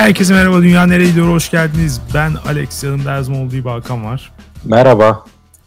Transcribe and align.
Herkese 0.00 0.34
merhaba. 0.34 0.62
Dünya 0.62 0.86
nereye 0.86 1.08
gidiyor? 1.08 1.28
Hoş 1.28 1.50
geldiniz. 1.50 2.00
Ben 2.14 2.34
Alex. 2.34 2.84
Yanımda 2.84 3.12
her 3.12 3.22
zaman 3.22 3.40
olduğu 3.40 3.70
Hakan 3.70 4.04
var. 4.04 4.32
Merhaba. 4.64 5.24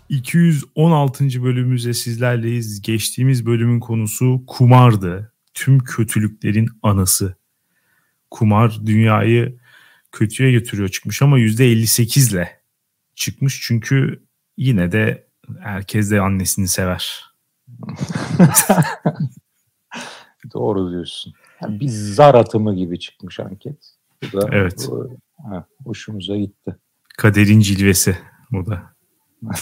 216. 0.09 1.43
bölümümüzde 1.43 1.93
sizlerleyiz. 1.93 2.81
Geçtiğimiz 2.81 3.45
bölümün 3.45 3.79
konusu 3.79 4.43
kumardı. 4.47 5.33
Tüm 5.53 5.79
kötülüklerin 5.79 6.69
anası. 6.83 7.35
Kumar 8.31 8.79
dünyayı 8.85 9.57
kötüye 10.11 10.51
götürüyor 10.51 10.89
çıkmış 10.89 11.21
ama 11.21 11.39
%58 11.39 12.31
ile 12.31 12.61
çıkmış. 13.15 13.61
Çünkü 13.61 14.23
yine 14.57 14.91
de 14.91 15.27
herkes 15.59 16.11
de 16.11 16.21
annesini 16.21 16.67
sever. 16.67 17.23
Doğru 20.53 20.91
diyorsun. 20.91 21.33
Yani 21.61 21.79
bir 21.79 21.87
zar 21.87 22.35
atımı 22.35 22.75
gibi 22.75 22.99
çıkmış 22.99 23.39
anket. 23.39 23.92
Bu 24.33 24.41
da 24.41 24.49
Evet. 24.51 24.87
bu- 24.89 25.17
ha, 25.49 25.65
hoşumuza 25.85 26.37
gitti. 26.37 26.75
Kaderin 27.17 27.59
cilvesi 27.59 28.17
bu 28.51 28.65
da. 28.65 28.93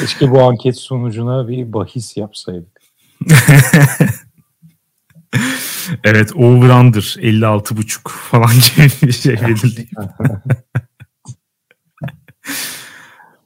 Keşke 0.00 0.30
bu 0.30 0.42
anket 0.42 0.76
sonucuna 0.78 1.48
bir 1.48 1.72
bahis 1.72 2.16
yapsaydık. 2.16 2.80
Evet 6.04 6.32
over 6.36 6.68
under 6.84 7.00
56,5 7.00 8.08
falan 8.10 8.50
gibi 8.50 9.06
bir 9.08 9.12
şey 9.12 9.34
belirleyip. 9.40 9.90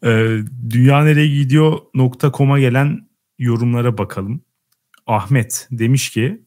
Ee, 0.05 0.38
Dünya 0.71 1.05
nereye 1.05 1.29
gidiyor.com'a 1.29 2.60
gelen 2.60 3.09
yorumlara 3.38 3.99
bakalım. 3.99 4.43
Ahmet 5.07 5.69
demiş 5.71 6.10
ki 6.10 6.43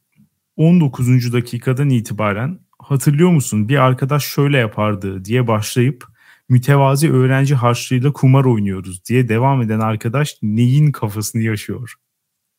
19. 0.58 1.34
dakikadan 1.34 1.90
itibaren 1.90 2.60
hatırlıyor 2.80 3.30
musun 3.30 3.70
bir 3.70 3.78
arkadaş 3.78 4.26
şöyle 4.26 4.58
yapardı 4.58 5.26
diye 5.26 5.48
başlayıp 5.48 6.06
mütevazi 6.50 7.12
öğrenci 7.14 7.56
harçlığıyla 7.56 8.14
kumar 8.14 8.46
oynuyoruz 8.46 9.06
diye 9.06 9.30
devam 9.30 9.62
eden 9.62 9.80
arkadaş 9.80 10.38
neyin 10.42 10.92
kafasını 10.92 11.42
yaşıyor? 11.42 11.94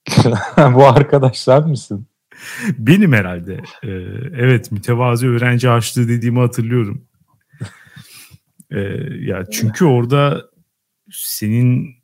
bu 0.57 0.87
arkadaş 0.87 1.41
sen 1.41 1.69
misin? 1.69 2.07
Benim 2.79 3.13
herhalde. 3.13 3.61
Ee, 3.83 3.89
evet 4.37 4.73
mütevazi 4.73 5.29
öğrenci 5.29 5.69
harçlığı 5.69 6.09
dediğimi 6.09 6.39
hatırlıyorum. 6.39 7.05
Ee, 8.71 8.81
ya 9.21 9.47
çünkü 9.51 9.85
orada 9.85 10.51
senin 11.11 11.95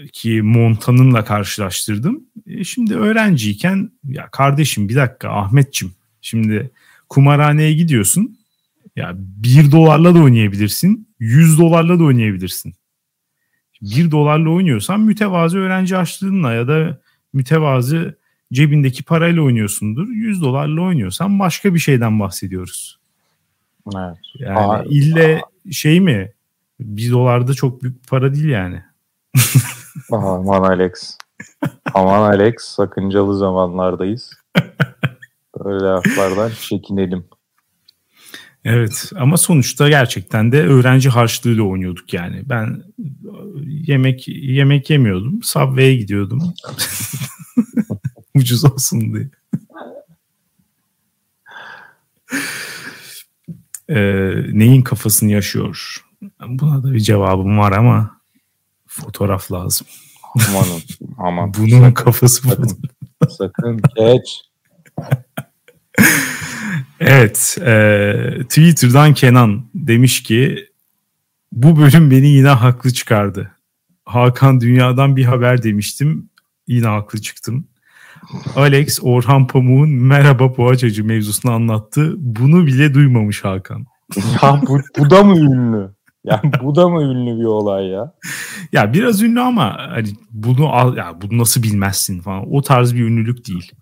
Kıbrıs'taki 0.00 0.42
montanınla 0.42 1.24
karşılaştırdım. 1.24 2.24
E, 2.46 2.64
şimdi 2.64 2.94
öğrenciyken 2.94 3.90
ya 4.04 4.28
kardeşim 4.30 4.88
bir 4.88 4.96
dakika 4.96 5.30
Ahmetçim 5.30 5.92
şimdi 6.20 6.70
kumarhaneye 7.08 7.72
gidiyorsun. 7.72 8.38
Ya 8.96 9.14
1 9.16 9.72
dolarla 9.72 10.14
da 10.14 10.18
oynayabilirsin. 10.18 11.08
100 11.18 11.58
dolarla 11.58 11.98
da 11.98 12.04
oynayabilirsin. 12.04 12.74
1 13.82 14.10
dolarla 14.10 14.50
oynuyorsan 14.50 15.00
mütevazi 15.00 15.58
öğrenci 15.58 15.96
harçlığınla 15.96 16.52
ya 16.52 16.68
da 16.68 17.00
mütevazi 17.32 18.14
cebindeki 18.52 19.02
parayla 19.02 19.42
oynuyorsundur. 19.42 20.08
100 20.08 20.42
dolarla 20.42 20.80
oynuyorsan 20.80 21.38
başka 21.38 21.74
bir 21.74 21.78
şeyden 21.78 22.20
bahsediyoruz. 22.20 22.98
Evet. 23.96 24.16
Yani 24.38 24.58
Aa, 24.58 24.82
ille 24.82 25.40
şey 25.70 26.00
mi? 26.00 26.32
1 26.80 27.10
dolarda 27.10 27.54
çok 27.54 27.82
büyük 27.82 28.08
para 28.08 28.34
değil 28.34 28.48
yani. 28.48 28.82
Aman 30.12 30.62
Alex. 30.62 31.18
Aman 31.94 32.30
Alex 32.30 32.54
sakıncalı 32.58 33.38
zamanlardayız. 33.38 34.30
Böyle 35.58 35.84
laflardan 35.84 36.50
çekinelim. 36.60 37.24
Evet 38.64 39.12
ama 39.16 39.36
sonuçta 39.36 39.88
gerçekten 39.88 40.52
de 40.52 40.62
öğrenci 40.62 41.08
harçlığıyla 41.08 41.62
oynuyorduk 41.62 42.14
yani. 42.14 42.42
Ben 42.48 42.82
yemek 43.66 44.28
yemek 44.28 44.90
yemiyordum. 44.90 45.42
Subway'e 45.42 45.96
gidiyordum. 45.96 46.54
Ucuz 48.34 48.64
olsun 48.64 49.14
diye. 49.14 49.30
Ee, 53.88 54.32
neyin 54.52 54.82
kafasını 54.82 55.30
yaşıyor? 55.30 56.04
Buna 56.48 56.82
da 56.82 56.92
bir 56.92 57.00
cevabım 57.00 57.58
var 57.58 57.72
ama 57.72 58.19
fotoğraf 59.04 59.52
lazım. 59.52 59.86
Aman 60.48 60.64
aman. 61.18 61.54
Bunun 61.58 61.68
sakın, 61.68 61.92
kafası 61.92 62.44
bu. 62.44 62.50
sakın, 62.50 63.34
sakın 63.38 63.80
geç. 63.96 64.42
Evet, 67.00 67.58
e, 67.60 68.42
Twitter'dan 68.42 69.14
Kenan 69.14 69.64
demiş 69.74 70.22
ki 70.22 70.68
bu 71.52 71.76
bölüm 71.76 72.10
beni 72.10 72.28
yine 72.28 72.48
haklı 72.48 72.92
çıkardı. 72.92 73.50
Hakan 74.04 74.60
Dünya'dan 74.60 75.16
bir 75.16 75.24
haber 75.24 75.62
demiştim. 75.62 76.30
Yine 76.66 76.86
haklı 76.86 77.20
çıktım. 77.20 77.66
Alex 78.56 78.98
Orhan 79.02 79.46
Pamuk'un 79.46 79.90
merhaba 79.90 80.52
poğaçacı 80.52 81.04
mevzusunu 81.04 81.52
anlattı. 81.52 82.14
Bunu 82.16 82.66
bile 82.66 82.94
duymamış 82.94 83.44
Hakan. 83.44 83.86
Ya 84.42 84.60
bu, 84.66 84.80
bu 84.98 85.10
da 85.10 85.22
mı 85.22 85.38
ünlü? 85.38 85.90
Yani 86.24 86.52
bu 86.62 86.74
da 86.74 86.88
mı 86.88 87.02
ünlü 87.02 87.40
bir 87.40 87.44
olay 87.44 87.86
ya? 87.86 88.14
Ya 88.72 88.92
biraz 88.92 89.22
ünlü 89.22 89.40
ama 89.40 89.76
hani 89.78 90.08
bunu 90.30 90.68
al, 90.68 90.96
ya 90.96 91.20
bunu 91.20 91.38
nasıl 91.38 91.62
bilmezsin 91.62 92.20
falan. 92.20 92.54
O 92.54 92.62
tarz 92.62 92.94
bir 92.94 93.04
ünlülük 93.04 93.48
değil. 93.48 93.72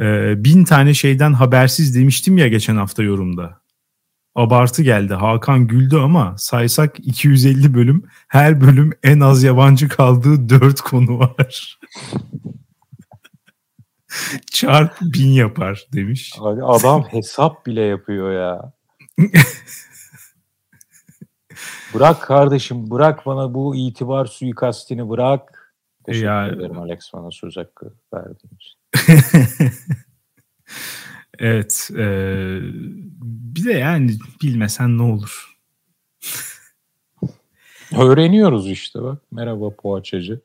Ee, 0.00 0.44
bin 0.44 0.64
tane 0.64 0.94
şeyden 0.94 1.32
habersiz 1.32 1.96
demiştim 1.96 2.38
ya 2.38 2.48
geçen 2.48 2.76
hafta 2.76 3.02
yorumda. 3.02 3.60
Abartı 4.34 4.82
geldi. 4.82 5.14
Hakan 5.14 5.66
güldü 5.66 5.96
ama 5.96 6.34
saysak 6.38 6.94
250 6.98 7.74
bölüm. 7.74 8.04
Her 8.28 8.60
bölüm 8.60 8.92
en 9.02 9.20
az 9.20 9.42
yabancı 9.42 9.88
kaldığı 9.88 10.48
4 10.48 10.80
konu 10.80 11.18
var. 11.18 11.78
Çarp 14.52 14.96
bin 15.00 15.28
yapar 15.28 15.86
demiş. 15.92 16.32
Abi 16.40 16.64
Adam 16.64 17.02
hesap 17.02 17.66
bile 17.66 17.80
yapıyor 17.80 18.32
ya. 18.32 18.72
bırak 21.94 22.22
kardeşim 22.22 22.90
bırak 22.90 23.26
bana 23.26 23.54
bu 23.54 23.76
itibar 23.76 24.26
suikastini 24.26 25.08
bırak. 25.08 25.74
Teşekkür 26.04 26.26
Ya- 26.26 26.46
ederim 26.46 26.78
Alex 26.78 27.12
bana 27.12 27.30
söz 27.30 27.56
hakkı 27.56 27.92
verdiğin 28.14 28.56
için. 28.56 28.76
evet. 31.38 31.90
e, 31.96 32.04
bir 33.54 33.64
de 33.64 33.72
yani 33.72 34.12
bilmesen 34.42 34.98
ne 34.98 35.02
olur. 35.02 35.56
Öğreniyoruz 37.98 38.70
işte 38.70 39.02
bak. 39.02 39.18
Merhaba 39.32 39.70
poğaçacı. 39.70 40.40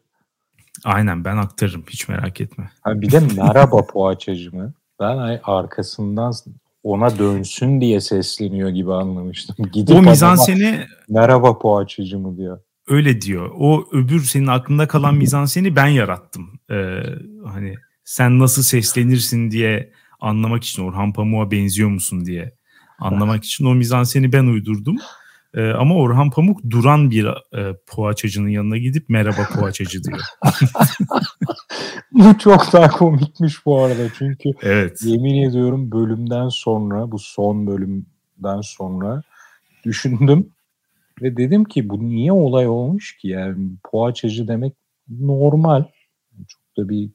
Aynen 0.84 1.26
ben 1.26 1.38
aktarırım 1.38 1.84
hiç 1.90 2.08
merak 2.08 2.42
etme. 2.42 2.72
Ha, 2.82 3.02
bir 3.02 3.12
de 3.12 3.20
merhaba 3.20 3.86
poğaçacı 3.88 4.56
mı? 4.56 4.74
Ben 5.00 5.40
arkasından 5.44 6.34
ona 6.84 7.20
dönsün 7.20 7.82
diye 7.82 8.02
sesleniyor 8.02 8.70
gibi 8.70 8.94
anlamıştım. 8.94 9.56
Gidip 9.74 9.96
O 9.96 10.02
mizanseni 10.02 10.86
merhaba 11.10 11.60
poğaçacı 11.60 12.20
mı 12.20 12.38
diyor. 12.38 12.60
öyle 12.88 13.22
diyor. 13.22 13.52
O 13.58 13.86
öbür 13.92 14.20
senin 14.20 14.48
aklında 14.48 14.88
kalan 14.88 15.16
mizanseni 15.16 15.76
ben 15.76 15.88
yarattım. 15.88 16.60
Ee, 16.72 17.04
hani 17.46 17.76
sen 18.04 18.40
nasıl 18.40 18.64
seslenirsin 18.64 19.52
diye 19.52 19.92
anlamak 20.20 20.64
için 20.64 20.84
Orhan 20.84 21.14
Pamuk'a 21.14 21.52
benziyor 21.52 21.90
musun 21.90 22.26
diye 22.26 22.54
anlamak 23.00 23.44
için 23.46 23.66
o 23.66 23.76
mizanseni 23.76 24.34
ben 24.34 24.46
uydurdum. 24.46 24.96
Ee, 25.54 25.70
ama 25.70 25.96
Orhan 25.96 26.30
Pamuk 26.30 26.70
duran 26.70 27.12
bir 27.12 27.26
e, 27.58 27.78
poğaçacının 27.88 28.50
yanına 28.50 28.78
gidip 28.78 29.10
merhaba 29.10 29.48
poğaçacı 29.56 30.04
diyor. 30.04 30.22
Bu 32.12 32.38
çok 32.38 32.74
daha 32.74 32.88
komikmiş 32.88 33.66
bu 33.66 33.80
arada 33.80 34.08
çünkü 34.18 34.50
Evet. 34.62 35.00
Yemin 35.04 35.50
ediyorum 35.50 35.92
bölümden 35.92 36.50
sonra 36.50 37.12
bu 37.12 37.20
son 37.20 37.68
bölümden 37.68 38.62
sonra 38.62 39.24
düşündüm 39.86 40.50
ve 41.22 41.38
dedim 41.38 41.64
ki 41.64 41.90
bu 41.90 42.10
niye 42.10 42.32
olay 42.32 42.68
olmuş 42.68 43.18
ki 43.18 43.28
yani 43.28 43.70
poğaçacı 43.84 44.48
demek 44.48 44.74
normal 45.10 45.84
çok 46.48 46.78
da 46.78 46.90
bir 46.90 47.10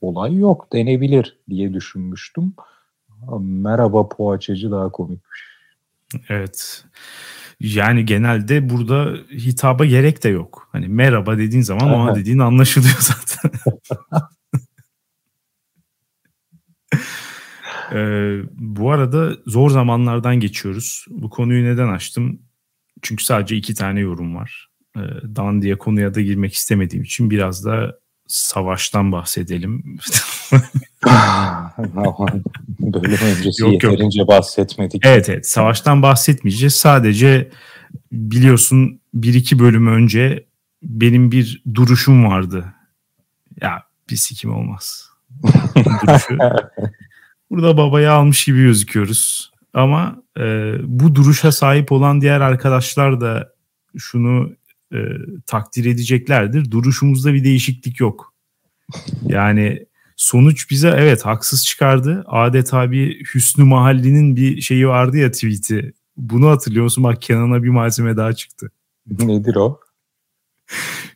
olay 0.00 0.34
yok 0.34 0.72
denebilir 0.72 1.38
diye 1.48 1.74
düşünmüştüm. 1.74 2.54
Merhaba 3.40 4.08
poğaçacı 4.08 4.70
daha 4.70 4.88
komikmiş. 4.92 5.40
Evet. 6.28 6.84
Yani 7.64 8.04
genelde 8.04 8.70
burada 8.70 9.16
hitaba 9.32 9.84
gerek 9.84 10.24
de 10.24 10.28
yok. 10.28 10.68
Hani 10.72 10.88
merhaba 10.88 11.38
dediğin 11.38 11.62
zaman 11.62 11.90
ona 11.90 12.14
dediğin 12.14 12.38
anlaşılıyor 12.38 12.96
zaten. 12.98 13.50
Ee, 17.92 18.40
bu 18.52 18.92
arada 18.92 19.36
zor 19.46 19.70
zamanlardan 19.70 20.40
geçiyoruz. 20.40 21.04
Bu 21.10 21.30
konuyu 21.30 21.64
neden 21.64 21.88
açtım? 21.88 22.42
Çünkü 23.02 23.24
sadece 23.24 23.56
iki 23.56 23.74
tane 23.74 24.00
yorum 24.00 24.36
var. 24.36 24.68
Ee, 24.96 25.00
Dan 25.36 25.62
diye 25.62 25.78
konuya 25.78 26.14
da 26.14 26.20
girmek 26.20 26.54
istemediğim 26.54 27.04
için 27.04 27.30
biraz 27.30 27.64
da 27.64 27.98
savaştan 28.26 29.12
bahsedelim. 29.12 29.98
Bölüm 32.80 33.18
öncesi 33.22 33.62
yok, 33.62 33.72
yeterince 33.72 34.20
yok. 34.20 34.28
bahsetmedik. 34.28 35.06
Evet 35.06 35.28
evet 35.28 35.48
savaştan 35.48 36.02
bahsetmeyeceğiz. 36.02 36.74
Sadece 36.74 37.50
biliyorsun 38.12 39.00
bir 39.14 39.34
iki 39.34 39.58
bölüm 39.58 39.86
önce 39.86 40.46
benim 40.82 41.32
bir 41.32 41.62
duruşum 41.74 42.24
vardı. 42.24 42.74
Ya 43.60 43.82
bir 44.10 44.16
sikim 44.16 44.54
olmaz. 44.54 45.08
Burada 47.50 47.76
babayı 47.76 48.12
almış 48.12 48.44
gibi 48.44 48.62
gözüküyoruz. 48.62 49.52
Ama 49.74 50.22
e, 50.38 50.74
bu 50.82 51.14
duruşa 51.14 51.52
sahip 51.52 51.92
olan 51.92 52.20
diğer 52.20 52.40
arkadaşlar 52.40 53.20
da 53.20 53.52
şunu 53.98 54.50
e, 54.92 54.98
takdir 55.46 55.84
edeceklerdir. 55.84 56.70
Duruşumuzda 56.70 57.34
bir 57.34 57.44
değişiklik 57.44 58.00
yok. 58.00 58.34
Yani 59.22 59.86
sonuç 60.16 60.70
bize 60.70 60.88
evet 60.88 61.26
haksız 61.26 61.64
çıkardı. 61.64 62.24
Adeta 62.26 62.90
bir 62.90 63.24
Hüsnü 63.34 63.64
Mahalli'nin 63.64 64.36
bir 64.36 64.60
şeyi 64.60 64.88
vardı 64.88 65.16
ya 65.16 65.30
tweet'i. 65.30 65.92
Bunu 66.16 66.48
hatırlıyor 66.48 66.84
musun? 66.84 67.04
Bak 67.04 67.22
Kenan'a 67.22 67.62
bir 67.62 67.68
malzeme 67.68 68.16
daha 68.16 68.32
çıktı. 68.32 68.70
Nedir 69.06 69.56
o? 69.56 69.80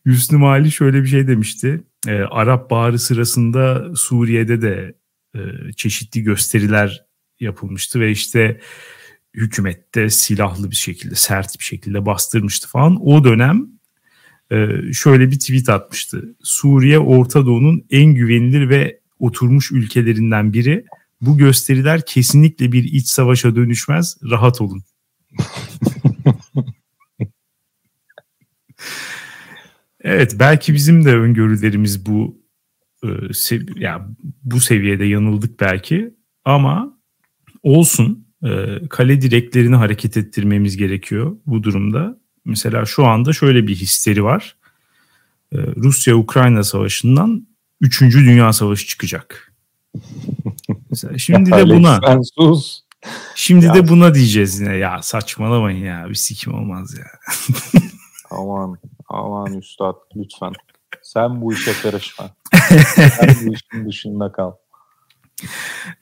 Hüsnü 0.06 0.38
Mahalli 0.38 0.72
şöyle 0.72 1.02
bir 1.02 1.08
şey 1.08 1.28
demişti. 1.28 1.82
E, 2.06 2.12
Arap 2.12 2.70
Baharı 2.70 2.98
sırasında 2.98 3.94
Suriye'de 3.96 4.62
de 4.62 4.94
e, 5.34 5.40
çeşitli 5.76 6.22
gösteriler 6.22 7.06
yapılmıştı 7.40 8.00
ve 8.00 8.10
işte 8.10 8.60
hükümette 9.38 10.10
silahlı 10.10 10.70
bir 10.70 10.76
şekilde, 10.76 11.14
sert 11.14 11.58
bir 11.58 11.64
şekilde 11.64 12.06
bastırmıştı 12.06 12.68
falan. 12.68 13.06
O 13.06 13.24
dönem 13.24 13.66
e, 14.50 14.68
şöyle 14.92 15.30
bir 15.30 15.38
tweet 15.38 15.68
atmıştı. 15.68 16.36
Suriye 16.42 16.98
Orta 16.98 17.46
Doğu'nun 17.46 17.84
en 17.90 18.14
güvenilir 18.14 18.68
ve 18.68 19.00
oturmuş 19.18 19.72
ülkelerinden 19.72 20.52
biri. 20.52 20.84
Bu 21.20 21.38
gösteriler 21.38 22.06
kesinlikle 22.06 22.72
bir 22.72 22.84
iç 22.84 23.06
savaşa 23.06 23.56
dönüşmez. 23.56 24.16
Rahat 24.30 24.60
olun. 24.60 24.82
evet 30.00 30.36
belki 30.38 30.74
bizim 30.74 31.04
de 31.04 31.16
öngörülerimiz 31.16 32.06
bu 32.06 32.42
e, 33.04 33.08
yani 33.76 34.02
bu 34.42 34.60
seviyede 34.60 35.04
yanıldık 35.04 35.60
belki 35.60 36.14
ama 36.44 36.98
olsun 37.62 38.27
kale 38.90 39.20
direklerini 39.20 39.76
hareket 39.76 40.16
ettirmemiz 40.16 40.76
gerekiyor 40.76 41.36
bu 41.46 41.62
durumda. 41.62 42.18
Mesela 42.44 42.84
şu 42.84 43.06
anda 43.06 43.32
şöyle 43.32 43.66
bir 43.66 43.76
histeri 43.76 44.24
var. 44.24 44.56
E, 45.52 45.56
Rusya-Ukrayna 45.56 46.64
savaşından 46.64 47.46
3. 47.80 48.00
Dünya 48.00 48.52
Savaşı 48.52 48.86
çıkacak. 48.86 49.52
Mesela 50.90 51.18
şimdi 51.18 51.50
de 51.50 51.66
buna 51.66 52.00
Şimdi 53.34 53.66
ya. 53.66 53.74
de 53.74 53.88
buna 53.88 54.14
diyeceğiz 54.14 54.60
yine 54.60 54.76
ya 54.76 55.02
saçmalamayın 55.02 55.84
ya 55.84 56.08
bir 56.08 56.14
sikim 56.14 56.54
olmaz 56.54 56.94
ya. 56.98 57.06
aman 58.30 58.78
aman 59.08 59.54
üstad 59.54 59.94
lütfen. 60.16 60.52
Sen 61.02 61.40
bu 61.40 61.52
işe 61.52 61.72
karışma. 61.82 62.30
Sen 62.94 63.36
bu 63.46 63.54
işin 63.54 63.88
dışında 63.88 64.32
kal. 64.32 64.52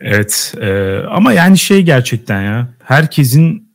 Evet 0.00 0.54
e, 0.60 0.98
ama 1.10 1.32
yani 1.32 1.58
şey 1.58 1.82
gerçekten 1.82 2.42
ya 2.42 2.68
herkesin 2.84 3.72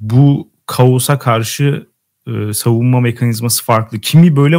bu 0.00 0.50
kaosa 0.66 1.18
karşı 1.18 1.86
e, 2.26 2.52
savunma 2.52 3.00
mekanizması 3.00 3.64
farklı. 3.64 4.00
Kimi 4.00 4.36
böyle 4.36 4.56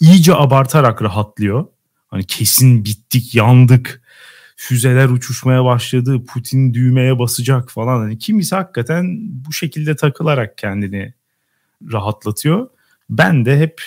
iyice 0.00 0.34
abartarak 0.34 1.02
rahatlıyor. 1.02 1.66
Hani 2.08 2.24
kesin 2.24 2.84
bittik, 2.84 3.34
yandık. 3.34 4.02
Füzeler 4.56 5.08
uçuşmaya 5.08 5.64
başladı. 5.64 6.24
Putin 6.24 6.74
düğmeye 6.74 7.18
basacak 7.18 7.70
falan. 7.70 7.98
Hani 7.98 8.18
kimisi 8.18 8.54
hakikaten 8.54 9.16
bu 9.20 9.52
şekilde 9.52 9.96
takılarak 9.96 10.58
kendini 10.58 11.14
rahatlatıyor. 11.92 12.68
Ben 13.10 13.44
de 13.44 13.58
hep 13.58 13.82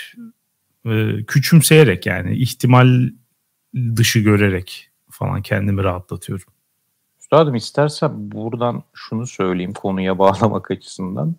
e, 0.85 1.23
küçümseyerek 1.27 2.05
yani 2.05 2.37
ihtimal 2.37 3.09
dışı 3.95 4.19
görerek 4.19 4.86
falan 5.17 5.41
kendimi 5.41 5.83
rahatlatıyorum. 5.83 6.53
Üstadım 7.19 7.55
istersen 7.55 8.31
buradan 8.31 8.83
şunu 8.93 9.27
söyleyeyim 9.27 9.73
konuya 9.73 10.19
bağlamak 10.19 10.71
açısından. 10.71 11.35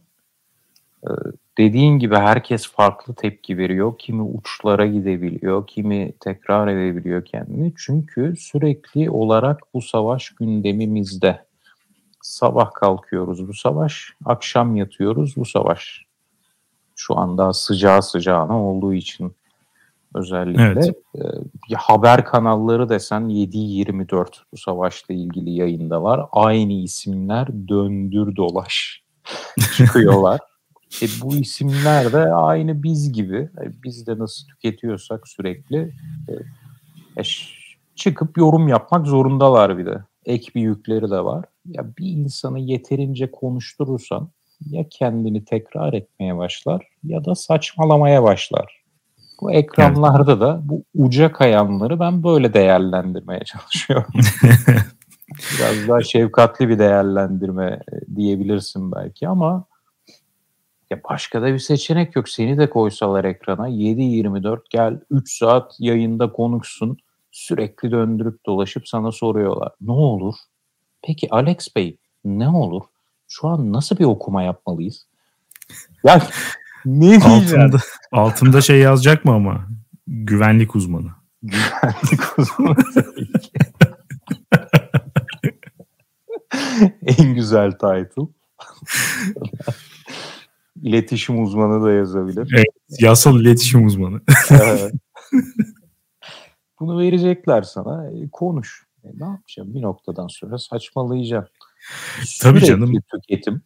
Ee, 1.05 1.11
dediğin 1.59 1.99
gibi 1.99 2.17
herkes 2.17 2.69
farklı 2.69 3.15
tepki 3.15 3.59
veriyor. 3.59 3.99
Kimi 3.99 4.23
uçlara 4.23 4.87
gidebiliyor, 4.87 5.67
kimi 5.67 6.13
tekrar 6.21 6.69
edebiliyor 6.69 7.25
kendini. 7.25 7.73
Çünkü 7.77 8.35
sürekli 8.39 9.11
olarak 9.11 9.61
bu 9.75 9.83
savaş 9.83 10.31
gündemimizde. 10.31 11.47
Sabah 12.23 12.73
kalkıyoruz 12.73 13.49
bu 13.49 13.55
savaş, 13.55 14.13
akşam 14.25 14.77
yatıyoruz 14.77 15.37
bu 15.37 15.45
savaş. 15.45 16.05
Şu 16.97 17.19
anda 17.19 17.53
sıcağı 17.53 18.03
sıcağına 18.03 18.63
olduğu 18.65 18.95
için 18.95 19.33
özellikle. 20.15 20.63
Evet. 20.63 20.95
E, 21.71 21.75
haber 21.75 22.25
kanalları 22.25 22.89
desen 22.89 23.23
7-24 23.23 24.27
bu 24.53 24.57
savaşla 24.57 25.15
ilgili 25.15 25.51
yayında 25.51 26.03
var. 26.03 26.27
Aynı 26.33 26.73
isimler 26.73 27.69
döndür 27.69 28.37
dolaş 28.37 29.03
çıkıyorlar. 29.77 30.41
e, 31.03 31.07
bu 31.23 31.37
isimler 31.37 32.13
de 32.13 32.35
aynı 32.35 32.83
biz 32.83 33.13
gibi. 33.13 33.37
E, 33.37 33.83
biz 33.85 34.07
de 34.07 34.19
nasıl 34.19 34.47
tüketiyorsak 34.47 35.29
sürekli 35.29 35.95
e, 36.29 36.33
e, 37.21 37.23
çıkıp 37.95 38.39
yorum 38.39 38.69
yapmak 38.69 39.07
zorundalar 39.07 39.79
bir 39.79 39.87
de. 39.87 39.99
Ek 40.27 40.51
bir 40.55 40.61
yükleri 40.61 41.11
de 41.11 41.25
var. 41.25 41.45
Ya 41.67 41.87
bir 41.99 42.07
insanı 42.07 42.59
yeterince 42.59 43.31
konuşturursan 43.31 44.31
ya 44.67 44.89
kendini 44.91 45.45
tekrar 45.45 45.93
etmeye 45.93 46.37
başlar 46.37 46.89
ya 47.05 47.25
da 47.25 47.35
saçmalamaya 47.35 48.23
başlar. 48.23 48.78
Bu 49.41 49.53
ekranlarda 49.53 50.33
evet. 50.33 50.41
da 50.41 50.61
bu 50.65 50.85
uca 50.95 51.33
kayanları 51.33 52.01
ben 52.01 52.23
böyle 52.25 52.55
değerlendirmeye 52.55 53.41
çalışıyorum. 53.45 54.13
Biraz 55.59 55.89
daha 55.89 56.03
şefkatli 56.03 56.69
bir 56.69 56.79
değerlendirme 56.79 57.81
e, 57.93 58.17
diyebilirsin 58.17 58.93
belki 58.93 59.29
ama 59.29 59.65
ya 60.91 61.01
başka 61.11 61.43
da 61.43 61.47
bir 61.47 61.59
seçenek 61.59 62.17
yok. 62.17 62.29
Seni 62.29 62.59
de 62.59 62.71
koysalar 62.71 63.25
ekrana 63.25 63.69
7-24 63.69 64.61
gel 64.71 65.01
3 65.11 65.39
saat 65.39 65.77
yayında 65.79 66.33
konuksun. 66.33 66.99
Sürekli 67.31 67.91
döndürüp 67.91 68.47
dolaşıp 68.47 68.89
sana 68.89 69.13
soruyorlar. 69.13 69.73
Ne 69.81 69.93
olur? 69.93 70.35
Peki 71.03 71.29
Alex 71.31 71.77
Bey 71.77 71.97
ne 72.25 72.49
olur? 72.49 72.83
Şu 73.29 73.49
an 73.49 73.73
nasıl 73.73 73.99
bir 73.99 74.05
okuma 74.05 74.43
yapmalıyız? 74.43 75.07
Ya 76.05 76.23
ne 76.89 77.21
diyeceğim? 77.21 77.65
Altında, 77.65 77.83
altında 78.13 78.61
şey 78.61 78.79
yazacak 78.79 79.25
mı 79.25 79.33
ama? 79.33 79.69
Güvenlik 80.07 80.75
uzmanı. 80.75 81.11
Güvenlik 81.43 82.39
uzmanı 82.39 82.77
en 87.07 87.35
güzel 87.35 87.73
title. 87.73 88.23
İletişim 90.83 91.43
uzmanı 91.45 91.85
da 91.85 91.93
yazabilir. 91.93 92.53
Evet, 92.57 93.01
yasal 93.01 93.41
iletişim 93.41 93.87
uzmanı. 93.87 94.21
evet. 94.51 94.93
Bunu 96.81 96.99
verecekler 96.99 97.63
sana. 97.63 98.11
E, 98.11 98.29
konuş. 98.33 98.87
E, 99.05 99.09
ne 99.15 99.25
yapacağım? 99.25 99.75
Bir 99.75 99.83
noktadan 99.83 100.27
sonra 100.27 100.59
saçmalayacağım. 100.59 101.47
Tabii 102.41 102.65
canım. 102.65 102.93
tüketim 103.13 103.63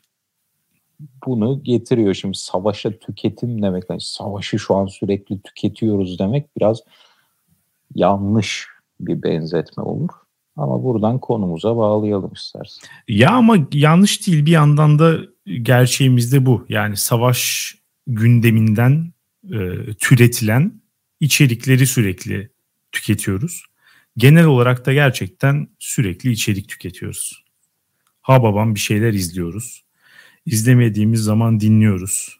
bunu 1.26 1.62
getiriyor. 1.62 2.14
Şimdi 2.14 2.38
savaşa 2.38 2.90
tüketim 2.90 3.62
demek, 3.62 3.84
yani 3.90 4.00
savaşı 4.00 4.58
şu 4.58 4.74
an 4.74 4.86
sürekli 4.86 5.42
tüketiyoruz 5.42 6.18
demek 6.18 6.56
biraz 6.56 6.80
yanlış 7.94 8.66
bir 9.00 9.22
benzetme 9.22 9.82
olur. 9.82 10.10
Ama 10.56 10.84
buradan 10.84 11.18
konumuza 11.18 11.76
bağlayalım 11.76 12.32
istersen. 12.32 12.88
Ya 13.08 13.30
ama 13.30 13.56
yanlış 13.72 14.26
değil 14.26 14.46
bir 14.46 14.50
yandan 14.50 14.98
da 14.98 15.18
gerçeğimiz 15.62 16.32
de 16.32 16.46
bu. 16.46 16.66
Yani 16.68 16.96
savaş 16.96 17.74
gündeminden 18.06 19.12
e, 19.44 19.58
türetilen 19.98 20.82
içerikleri 21.20 21.86
sürekli 21.86 22.50
tüketiyoruz. 22.92 23.64
Genel 24.16 24.44
olarak 24.44 24.86
da 24.86 24.92
gerçekten 24.92 25.68
sürekli 25.78 26.30
içerik 26.30 26.68
tüketiyoruz. 26.68 27.44
Ha 28.22 28.42
babam 28.42 28.74
bir 28.74 28.80
şeyler 28.80 29.12
izliyoruz 29.12 29.84
izlemediğimiz 30.46 31.20
zaman 31.20 31.60
dinliyoruz. 31.60 32.38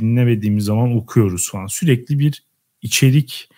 Dinlemediğimiz 0.00 0.64
zaman 0.64 0.96
okuyoruz 0.96 1.50
falan. 1.50 1.66
Sürekli 1.66 2.18
bir 2.18 2.44
içerik 2.82 3.48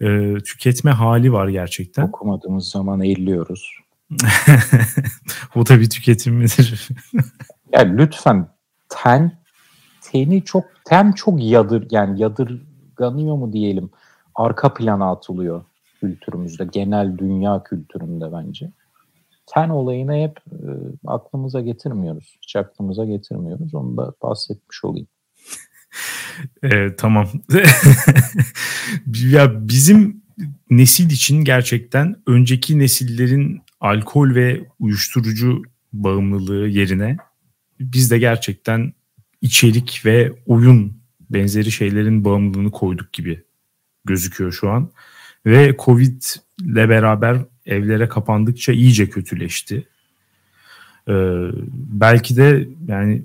e, 0.00 0.34
tüketme 0.46 0.90
hali 0.90 1.32
var 1.32 1.48
gerçekten. 1.48 2.02
Okumadığımız 2.08 2.68
zaman 2.68 3.00
elliyoruz. 3.00 3.78
o 5.54 5.66
da 5.66 5.80
bir 5.80 5.90
tüketim 5.90 6.34
midir? 6.34 6.88
ya 7.72 7.80
lütfen 7.80 8.48
ten 8.88 9.38
teni 10.00 10.44
çok 10.44 10.64
ten 10.84 11.12
çok 11.12 11.42
yadır 11.42 11.86
yani 11.90 12.20
yadırganıyor 12.22 13.36
mu 13.36 13.52
diyelim 13.52 13.90
arka 14.34 14.74
plana 14.74 15.10
atılıyor 15.10 15.64
kültürümüzde, 16.00 16.64
genel 16.64 17.18
dünya 17.18 17.62
kültüründe 17.62 18.32
bence. 18.32 18.72
Ten 19.54 19.68
olayını 19.68 20.14
hep 20.14 20.38
e, 20.52 20.68
aklımıza 21.06 21.60
getirmiyoruz. 21.60 22.38
Hiç 22.42 22.56
aklımıza 22.56 23.04
getirmiyoruz. 23.04 23.74
Onu 23.74 23.96
da 23.96 24.12
bahsetmiş 24.22 24.84
olayım. 24.84 25.08
e, 26.62 26.96
tamam. 26.96 27.28
ya 29.30 29.68
bizim 29.68 30.22
nesil 30.70 31.10
için 31.10 31.44
gerçekten 31.44 32.16
önceki 32.26 32.78
nesillerin 32.78 33.62
alkol 33.80 34.34
ve 34.34 34.66
uyuşturucu 34.80 35.62
bağımlılığı 35.92 36.68
yerine 36.68 37.16
biz 37.80 38.10
de 38.10 38.18
gerçekten 38.18 38.92
içerik 39.40 40.02
ve 40.04 40.32
oyun 40.46 40.98
benzeri 41.30 41.70
şeylerin 41.70 42.24
bağımlılığını 42.24 42.70
koyduk 42.70 43.12
gibi 43.12 43.44
gözüküyor 44.04 44.52
şu 44.52 44.70
an. 44.70 44.90
Ve 45.46 45.76
Covid 45.78 46.22
ile 46.60 46.88
beraber 46.88 47.38
evlere 47.68 48.08
kapandıkça 48.08 48.72
iyice 48.72 49.10
kötüleşti. 49.10 49.88
Ee, 51.08 51.12
belki 51.72 52.36
de 52.36 52.68
yani 52.88 53.22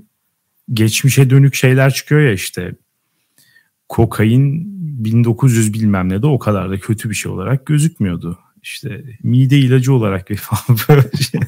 geçmişe 0.74 1.30
dönük 1.30 1.56
şeyler 1.56 1.94
çıkıyor 1.94 2.22
ya 2.22 2.32
işte 2.32 2.76
kokain 3.90 4.74
1900 5.06 5.74
bilmem 5.74 6.10
ne 6.10 6.22
de 6.22 6.28
o 6.28 6.40
kadar 6.40 6.70
da 6.70 6.80
kötü 6.80 7.10
bir 7.10 7.16
şey 7.16 7.32
olarak 7.32 7.66
gözükmüyordu. 7.66 8.40
İşte 8.64 9.04
mide 9.24 9.58
ilacı 9.58 9.94
olarak 9.94 10.30
bir 10.30 10.36
falan 10.36 10.80
böyle 10.90 11.12
şey. 11.18 11.42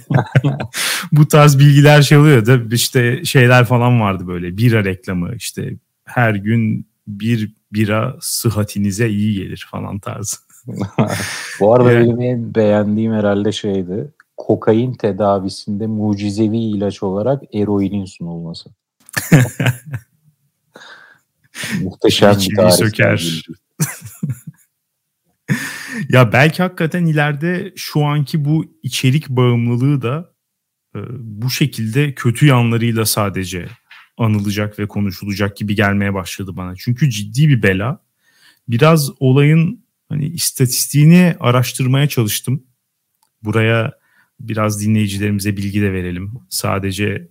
Bu 1.12 1.28
tarz 1.28 1.60
bilgiler 1.60 2.02
şey 2.02 2.18
oluyor 2.18 2.46
da 2.46 2.76
işte 2.76 3.26
şeyler 3.26 3.66
falan 3.66 4.00
vardı 4.00 4.28
böyle 4.28 4.58
bira 4.58 4.84
reklamı 4.84 5.36
işte 5.36 5.78
her 6.06 6.36
gün 6.36 6.88
bir 7.08 7.52
bira 7.74 8.18
sıhhatinize 8.22 9.10
iyi 9.10 9.34
gelir 9.34 9.68
falan 9.72 10.00
tarzı. 10.00 10.38
Bu 11.60 11.74
arada 11.76 11.92
yani, 11.92 12.06
benim 12.06 12.22
en 12.22 12.56
beğendiğim 12.56 13.14
herhalde 13.14 13.52
şeydi. 13.52 14.12
Kokain 14.38 14.94
tedavisinde 14.94 15.88
mucizevi 15.88 16.58
ilaç 16.58 17.04
olarak 17.04 17.44
eroinin 17.56 18.06
sunulması. 18.06 18.70
Muhteşem 21.82 22.36
bir 22.40 22.56
tarih. 22.56 22.72
söker. 22.72 23.46
ya 26.10 26.34
belki 26.34 26.64
hakikaten 26.64 27.06
ileride 27.06 27.74
şu 27.76 28.06
anki 28.06 28.46
bu 28.46 28.66
içerik 28.84 29.30
bağımlılığı 29.30 30.02
da 30.02 30.34
e, 30.96 31.00
bu 31.20 31.50
şekilde 31.50 32.16
kötü 32.16 32.46
yanlarıyla 32.46 33.06
sadece 33.06 33.68
anılacak 34.18 34.80
ve 34.80 34.88
konuşulacak 34.88 35.58
gibi 35.58 35.76
gelmeye 35.76 36.14
başladı 36.14 36.52
bana. 36.58 36.74
Çünkü 36.76 37.10
ciddi 37.10 37.50
bir 37.50 37.64
bela. 37.64 38.06
Biraz 38.68 39.10
olayın 39.20 39.85
hani 40.16 40.26
istatistiğini 40.28 41.36
araştırmaya 41.40 42.08
çalıştım. 42.08 42.64
Buraya 43.44 43.92
biraz 44.40 44.82
dinleyicilerimize 44.82 45.58
bilgi 45.58 45.82
de 45.82 45.94
verelim. 45.94 46.34
Sadece 46.50 47.28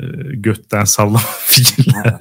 e, 0.00 0.04
götten 0.34 0.84
sallama 0.84 1.18
fikirler. 1.46 2.18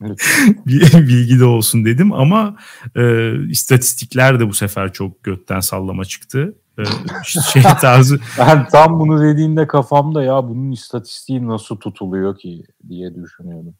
bilgi 1.08 1.40
de 1.40 1.44
olsun 1.44 1.84
dedim 1.84 2.12
ama 2.12 2.56
e, 2.96 3.32
istatistikler 3.48 4.40
de 4.40 4.48
bu 4.48 4.54
sefer 4.54 4.92
çok 4.92 5.22
götten 5.22 5.60
sallama 5.60 6.04
çıktı. 6.04 6.54
E, 6.78 6.82
şey 7.52 7.62
tarzı. 7.62 8.20
ben 8.38 8.68
tam 8.68 9.00
bunu 9.00 9.22
dediğinde 9.22 9.66
kafamda 9.66 10.22
ya 10.22 10.48
bunun 10.48 10.70
istatistiği 10.70 11.48
nasıl 11.48 11.76
tutuluyor 11.76 12.38
ki 12.38 12.62
diye 12.88 13.14
düşünüyordum. 13.14 13.74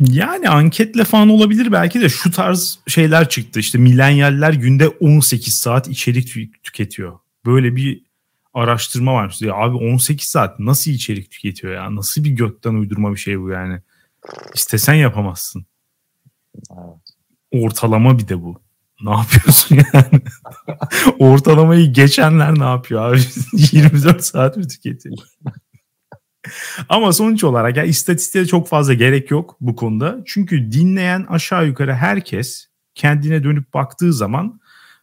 Yani 0.00 0.48
anketle 0.48 1.04
falan 1.04 1.28
olabilir 1.28 1.72
belki 1.72 2.00
de 2.00 2.08
şu 2.08 2.30
tarz 2.30 2.78
şeyler 2.86 3.28
çıktı. 3.28 3.60
İşte 3.60 3.78
milenyaller 3.78 4.52
günde 4.52 4.88
18 4.88 5.54
saat 5.54 5.88
içerik 5.88 6.62
tüketiyor. 6.62 7.18
Böyle 7.46 7.76
bir 7.76 8.02
araştırma 8.54 9.14
var. 9.14 9.36
Ya 9.40 9.54
abi 9.54 9.76
18 9.76 10.28
saat 10.28 10.58
nasıl 10.58 10.90
içerik 10.90 11.30
tüketiyor 11.30 11.74
ya? 11.74 11.94
Nasıl 11.94 12.24
bir 12.24 12.30
gökten 12.30 12.74
uydurma 12.74 13.12
bir 13.12 13.16
şey 13.16 13.40
bu 13.40 13.50
yani? 13.50 13.80
İstesen 14.54 14.94
yapamazsın. 14.94 15.66
Ortalama 17.52 18.18
bir 18.18 18.28
de 18.28 18.42
bu. 18.42 18.62
Ne 19.02 19.10
yapıyorsun 19.10 19.76
yani? 19.76 20.22
Ortalamayı 21.18 21.92
geçenler 21.92 22.58
ne 22.58 22.64
yapıyor 22.64 23.12
abi? 23.12 23.20
24 23.72 24.24
saat 24.24 24.56
mi 24.56 24.68
tüketiyor? 24.68 25.16
Ama 26.88 27.12
sonuç 27.12 27.44
olarak 27.44 27.76
ya 27.76 27.84
istatistiğe 27.84 28.46
çok 28.46 28.68
fazla 28.68 28.94
gerek 28.94 29.30
yok 29.30 29.56
bu 29.60 29.76
konuda. 29.76 30.22
Çünkü 30.26 30.72
dinleyen 30.72 31.26
aşağı 31.28 31.66
yukarı 31.66 31.94
herkes 31.94 32.68
kendine 32.94 33.44
dönüp 33.44 33.74
baktığı 33.74 34.12
zaman 34.12 34.60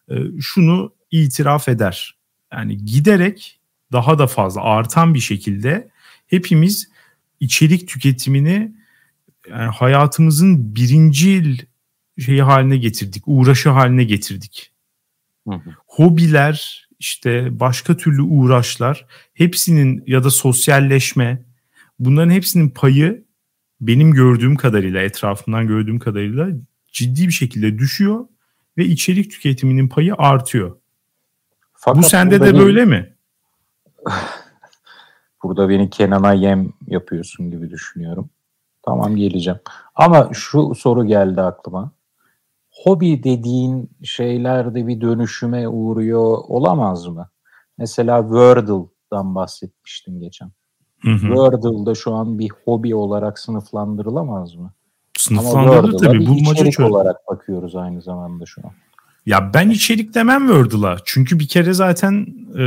e, 0.10 0.16
şunu 0.42 0.94
itiraf 1.12 1.68
eder. 1.68 2.18
Yani 2.54 2.86
giderek 2.86 3.60
daha 3.92 4.20
da 4.20 4.28
fazla 4.28 4.62
artan 4.62 5.14
bir 5.14 5.20
şekilde 5.20 5.90
hepimiz 6.28 6.90
içerik 7.40 7.88
tüketimini 7.88 8.72
yani 9.50 9.72
hayatımızın 9.72 10.76
birincil 10.76 11.58
şeyi 12.20 12.42
haline 12.42 12.78
getirdik, 12.78 13.24
uğraşı 13.26 13.70
haline 13.70 14.04
getirdik. 14.04 14.72
Hı 15.48 15.54
hı. 15.56 15.70
Hobiler, 15.88 16.90
işte 17.02 17.60
başka 17.60 17.98
türlü 17.98 18.22
uğraşlar, 18.22 19.06
hepsinin 19.34 20.04
ya 20.08 20.24
da 20.24 20.30
sosyalleşme, 20.30 21.46
bunların 22.00 22.32
hepsinin 22.32 22.70
payı 22.70 23.26
benim 23.82 24.12
gördüğüm 24.12 24.56
kadarıyla, 24.56 25.02
etrafımdan 25.02 25.68
gördüğüm 25.68 26.00
kadarıyla 26.00 26.48
ciddi 26.92 27.28
bir 27.28 27.32
şekilde 27.32 27.78
düşüyor 27.78 28.26
ve 28.78 28.86
içerik 28.86 29.32
tüketiminin 29.32 29.88
payı 29.88 30.16
artıyor. 30.18 30.78
Fakat 31.74 32.04
Bu 32.04 32.08
sende 32.08 32.42
de 32.42 32.60
böyle 32.60 32.86
mi? 32.86 33.16
Burada 35.44 35.70
beni 35.70 35.90
Kenan'a 35.90 36.34
yem 36.34 36.74
yapıyorsun 36.88 37.52
gibi 37.52 37.70
düşünüyorum. 37.70 38.30
Tamam 38.84 39.16
geleceğim. 39.16 39.60
Ama 39.96 40.30
şu 40.34 40.76
soru 40.76 41.06
geldi 41.06 41.42
aklıma. 41.42 41.92
Hobi 42.72 43.24
dediğin 43.24 43.90
şeylerde 44.04 44.88
bir 44.88 45.02
dönüşüme 45.02 45.68
uğruyor 45.68 46.38
olamaz 46.48 47.08
mı? 47.08 47.30
Mesela 47.78 48.22
Wordle'dan 48.22 49.36
bahsetmiştin 49.36 50.20
geçen. 50.20 50.52
Hı 51.02 51.10
şu 51.96 52.14
an 52.14 52.40
bir 52.40 52.50
hobi 52.66 52.96
olarak 52.96 53.40
sınıflandırılamaz 53.40 54.56
mı? 54.56 54.74
Sınıflandırılır 55.18 55.98
tabii. 55.98 56.28
Bulmaca 56.28 56.66
içerik 56.66 56.80
olarak 56.80 57.16
bakıyoruz 57.28 57.76
aynı 57.76 58.02
zamanda 58.02 58.46
şu 58.46 58.62
an. 58.66 58.72
Ya 59.26 59.52
ben 59.54 59.70
içerik 59.70 60.14
demem 60.14 60.48
Wordle'a. 60.48 60.98
Çünkü 61.06 61.40
bir 61.40 61.48
kere 61.48 61.74
zaten 61.74 62.28
e, 62.58 62.64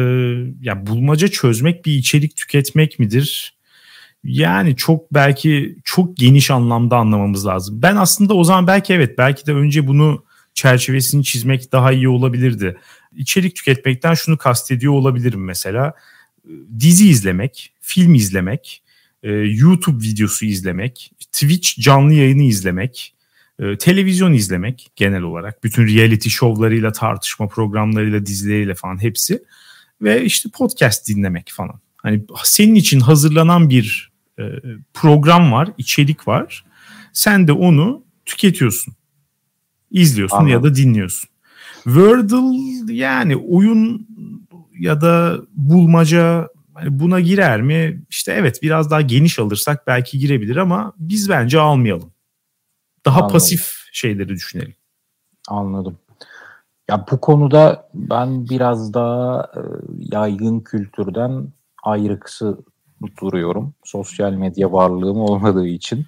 ya 0.61 0.87
bulmaca 0.87 1.29
çözmek 1.29 1.85
bir 1.85 1.93
içerik 1.93 2.37
tüketmek 2.37 2.99
midir? 2.99 3.59
Yani 4.25 4.77
çok 4.77 5.15
belki 5.15 5.79
çok 5.85 6.17
geniş 6.17 6.51
anlamda 6.51 6.97
anlamamız 6.97 7.47
lazım. 7.47 7.83
Ben 7.83 7.97
aslında 7.97 8.35
o 8.35 8.45
zaman 8.45 8.67
belki 8.67 8.93
evet 8.93 9.19
belki 9.19 9.47
de 9.47 9.53
önce 9.53 9.87
bunu 9.87 10.25
çerçevesini 10.55 11.25
çizmek 11.25 11.73
daha 11.73 11.93
iyi 11.93 12.09
olabilirdi. 12.09 12.77
İçerik 13.17 13.57
tüketmekten 13.57 14.15
şunu 14.15 14.39
kastediyor 14.39 14.93
olabilirim 14.93 15.45
mesela. 15.45 15.95
Dizi 16.79 17.09
izlemek, 17.09 17.73
film 17.81 18.15
izlemek, 18.15 18.83
e, 19.23 19.33
YouTube 19.33 20.05
videosu 20.05 20.47
izlemek, 20.47 21.13
Twitch 21.33 21.81
canlı 21.81 22.15
yayını 22.15 22.43
izlemek, 22.43 23.15
e, 23.59 23.79
televizyon 23.79 24.33
izlemek 24.33 24.91
genel 24.97 25.23
olarak. 25.23 25.65
Bütün 25.65 25.89
reality 25.89 26.29
şovlarıyla, 26.29 26.93
tartışma 26.93 27.49
programlarıyla, 27.49 28.27
dizileriyle 28.27 28.75
falan 28.75 29.03
hepsi. 29.03 29.43
Ve 30.03 30.25
işte 30.25 30.49
podcast 30.49 31.09
dinlemek 31.09 31.51
falan. 31.53 31.81
Hani 31.97 32.25
senin 32.45 32.75
için 32.75 33.01
hazırlanan 33.01 33.71
bir 33.71 34.14
program 34.95 35.53
var, 35.53 35.69
içerik 35.79 36.29
var. 36.29 36.65
Sen 37.13 37.49
de 37.49 37.53
onu 37.53 38.05
tüketiyorsun. 38.25 38.95
İzliyorsun 39.91 40.37
Anladım. 40.37 40.53
ya 40.53 40.63
da 40.63 40.75
dinliyorsun. 40.75 41.31
Wordle 41.85 42.93
yani 42.93 43.37
oyun 43.37 44.09
ya 44.79 45.01
da 45.01 45.39
bulmaca 45.55 46.49
hani 46.75 46.99
buna 47.01 47.21
girer 47.21 47.63
mi? 47.63 48.03
İşte 48.11 48.33
evet 48.33 48.63
biraz 48.63 48.91
daha 48.91 49.01
geniş 49.01 49.39
alırsak 49.39 49.87
belki 49.87 50.19
girebilir 50.19 50.57
ama 50.57 50.93
biz 50.99 51.29
bence 51.29 51.61
almayalım. 51.61 52.13
Daha 53.05 53.19
Anladım. 53.19 53.33
pasif 53.33 53.71
şeyleri 53.93 54.29
düşünelim. 54.29 54.75
Anladım. 55.49 55.99
Ya 56.91 57.07
bu 57.11 57.21
konuda 57.21 57.89
ben 57.95 58.49
biraz 58.49 58.95
daha 58.95 59.51
e, 59.57 59.61
yaygın 59.99 60.61
kültürden 60.61 61.53
ayrıksı 61.83 62.59
duruyorum. 63.21 63.75
Sosyal 63.85 64.33
medya 64.33 64.73
varlığım 64.73 65.21
olmadığı 65.21 65.67
için. 65.67 66.07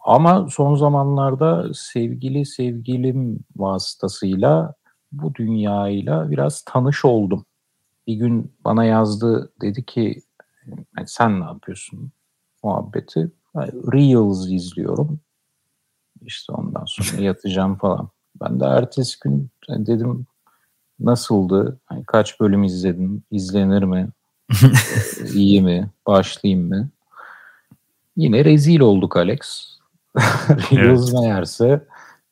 Ama 0.00 0.48
son 0.50 0.74
zamanlarda 0.74 1.74
sevgili 1.74 2.46
sevgilim 2.46 3.40
vasıtasıyla 3.56 4.74
bu 5.12 5.34
dünyayla 5.34 6.30
biraz 6.30 6.62
tanış 6.66 7.04
oldum. 7.04 7.44
Bir 8.06 8.14
gün 8.14 8.52
bana 8.64 8.84
yazdı 8.84 9.52
dedi 9.60 9.84
ki 9.84 10.22
sen 11.06 11.40
ne 11.40 11.44
yapıyorsun 11.44 12.12
muhabbeti. 12.62 13.30
Reels 13.92 14.46
izliyorum. 14.48 15.20
İşte 16.22 16.52
ondan 16.52 16.84
sonra 16.86 17.22
yatacağım 17.22 17.76
falan. 17.76 18.08
Ben 18.40 18.60
de 18.60 18.64
ertesi 18.64 19.20
gün 19.20 19.50
dedim 19.68 20.26
nasıldı? 21.00 21.80
Hani 21.86 22.04
kaç 22.04 22.40
bölüm 22.40 22.64
izledin? 22.64 23.24
İzlenir 23.30 23.82
mi? 23.82 24.08
İyi 25.34 25.62
mi? 25.62 25.90
Başlayayım 26.06 26.68
mı? 26.68 26.88
Yine 28.16 28.44
rezil 28.44 28.80
olduk 28.80 29.16
Alex. 29.16 29.66
Reels 30.72 31.10
evet. 31.10 31.20
meğerse 31.20 31.84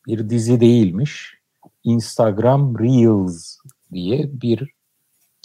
bir 0.06 0.30
dizi 0.30 0.60
değilmiş. 0.60 1.38
Instagram 1.84 2.78
Reels 2.78 3.58
diye 3.92 4.30
bir 4.32 4.70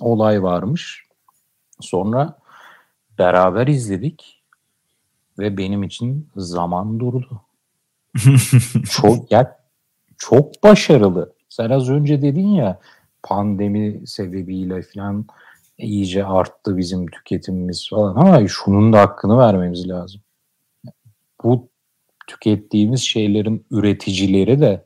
olay 0.02 0.44
varmış. 0.44 1.04
Sonra 1.80 2.40
beraber 3.18 3.68
izledik 3.68 4.44
ve 5.40 5.58
benim 5.58 5.84
için 5.84 6.30
zaman 6.36 7.00
durdu. 7.00 7.42
çok 8.90 9.32
ya 9.32 9.60
çok 10.18 10.64
başarılı. 10.64 11.34
Sen 11.50 11.70
az 11.70 11.90
önce 11.90 12.22
dedin 12.22 12.48
ya 12.48 12.80
pandemi 13.24 14.08
sebebiyle 14.08 14.82
falan 14.82 15.26
iyice 15.80 16.26
arttı 16.26 16.78
bizim 16.78 17.08
tüketimimiz 17.08 17.90
falan 17.90 18.16
ama 18.16 18.48
şunun 18.48 18.94
da 18.94 19.02
hakkını 19.02 19.38
vermemiz 19.38 19.90
lazım. 19.90 20.22
Bu 21.44 21.70
tükettiğimiz 22.28 23.02
şeylerin 23.02 23.66
üreticileri 23.72 24.62
de 24.62 24.86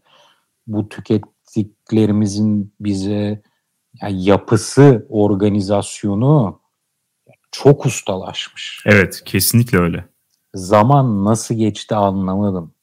bu 0.68 0.90
tükettiklerimizin 0.90 2.74
bize 2.80 3.42
yani 4.02 4.24
yapısı, 4.24 5.08
organizasyonu 5.10 6.60
çok 7.52 7.86
ustalaşmış. 7.86 8.84
Evet, 8.86 9.22
kesinlikle 9.26 9.78
öyle. 9.78 10.06
Zaman 10.56 11.26
nasıl 11.26 11.56
geçti 11.56 11.96
anlamadım. 11.96 12.74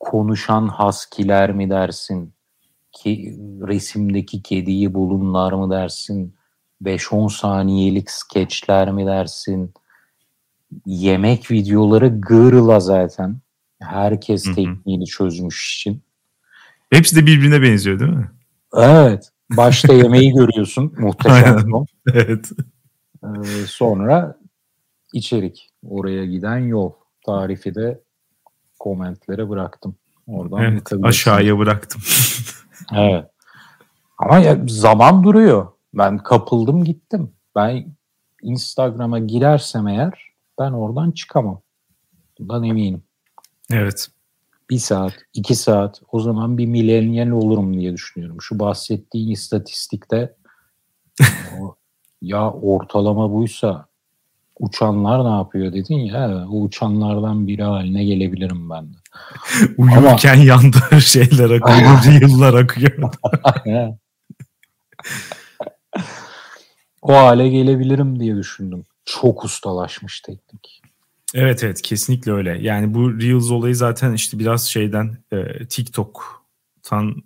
Konuşan 0.00 0.68
haskiler 0.68 1.52
mi 1.52 1.70
dersin? 1.70 2.34
Ki 2.92 3.38
resimdeki 3.66 4.42
kediyi 4.42 4.94
bulunlar 4.94 5.52
mı 5.52 5.70
dersin? 5.70 6.35
5-10 6.82 7.30
saniyelik 7.30 8.10
skeçler 8.10 8.92
mi 8.92 9.06
dersin? 9.06 9.74
Yemek 10.86 11.50
videoları 11.50 12.20
gırla 12.20 12.80
zaten. 12.80 13.40
Herkes 13.80 14.44
tekniğini 14.44 15.06
çözmüş 15.06 15.76
için. 15.76 16.02
Hepsi 16.90 17.16
de 17.16 17.26
birbirine 17.26 17.62
benziyor 17.62 17.98
değil 17.98 18.12
mi? 18.12 18.30
Evet. 18.74 19.30
Başta 19.50 19.92
yemeği 19.92 20.32
görüyorsun. 20.32 20.94
Muhteşem. 20.98 21.66
evet. 22.12 22.50
Ee, 23.24 23.66
sonra 23.66 24.38
içerik. 25.12 25.70
Oraya 25.82 26.26
giden 26.26 26.58
yol. 26.58 26.92
Tarifi 27.26 27.74
de 27.74 28.00
komentlere 28.78 29.48
bıraktım. 29.48 29.96
Oradan 30.26 30.62
evet, 30.62 30.92
aşağıya 31.02 31.58
bıraktım. 31.58 32.02
evet. 32.96 33.24
Ama 34.18 34.38
ya, 34.38 34.58
zaman 34.66 35.24
duruyor. 35.24 35.68
Ben 35.96 36.18
kapıldım 36.18 36.84
gittim. 36.84 37.32
Ben 37.54 37.86
Instagram'a 38.42 39.18
girersem 39.18 39.88
eğer 39.88 40.12
ben 40.58 40.72
oradan 40.72 41.10
çıkamam. 41.10 41.62
Bundan 42.38 42.64
eminim. 42.64 43.02
Evet. 43.70 44.08
Bir 44.70 44.78
saat, 44.78 45.12
iki 45.34 45.54
saat 45.54 46.02
o 46.12 46.20
zaman 46.20 46.58
bir 46.58 46.66
milenyal 46.66 47.30
olurum 47.30 47.80
diye 47.80 47.92
düşünüyorum. 47.92 48.36
Şu 48.40 48.58
bahsettiğin 48.58 49.30
istatistikte 49.30 50.34
ya 52.22 52.50
ortalama 52.50 53.32
buysa 53.32 53.86
uçanlar 54.60 55.24
ne 55.24 55.36
yapıyor 55.36 55.72
dedin 55.72 55.98
ya 55.98 56.46
o 56.48 56.62
uçanlardan 56.62 57.46
biri 57.46 57.62
haline 57.62 58.04
gelebilirim 58.04 58.70
ben 58.70 58.84
de. 58.84 58.96
Uyurken 59.78 60.34
Ama... 60.34 60.44
yanda 60.44 61.00
şeyler 61.00 61.50
akıyor, 61.50 62.20
yıllar 62.20 62.54
akıyor. 62.54 63.12
O 67.06 67.14
hale 67.14 67.48
gelebilirim 67.48 68.20
diye 68.20 68.36
düşündüm. 68.36 68.84
Çok 69.04 69.44
ustalaşmış 69.44 70.20
teknik. 70.20 70.82
Evet 71.34 71.64
evet 71.64 71.82
kesinlikle 71.82 72.32
öyle. 72.32 72.58
Yani 72.62 72.94
bu 72.94 73.20
Reels 73.20 73.50
olayı 73.50 73.76
zaten 73.76 74.12
işte 74.12 74.38
biraz 74.38 74.68
şeyden 74.68 75.16
e, 75.32 75.66
TikTok'tan 75.66 77.22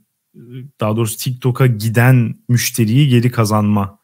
daha 0.80 0.96
doğrusu 0.96 1.18
TikTok'a 1.18 1.66
giden 1.66 2.34
müşteriyi 2.48 3.08
geri 3.08 3.30
kazanma 3.30 3.98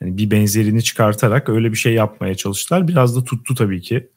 yani 0.00 0.18
bir 0.18 0.30
benzerini 0.30 0.82
çıkartarak 0.82 1.48
öyle 1.48 1.72
bir 1.72 1.76
şey 1.76 1.94
yapmaya 1.94 2.34
çalıştılar. 2.34 2.88
Biraz 2.88 3.16
da 3.16 3.24
tuttu 3.24 3.54
tabii 3.54 3.80
ki. 3.80 4.10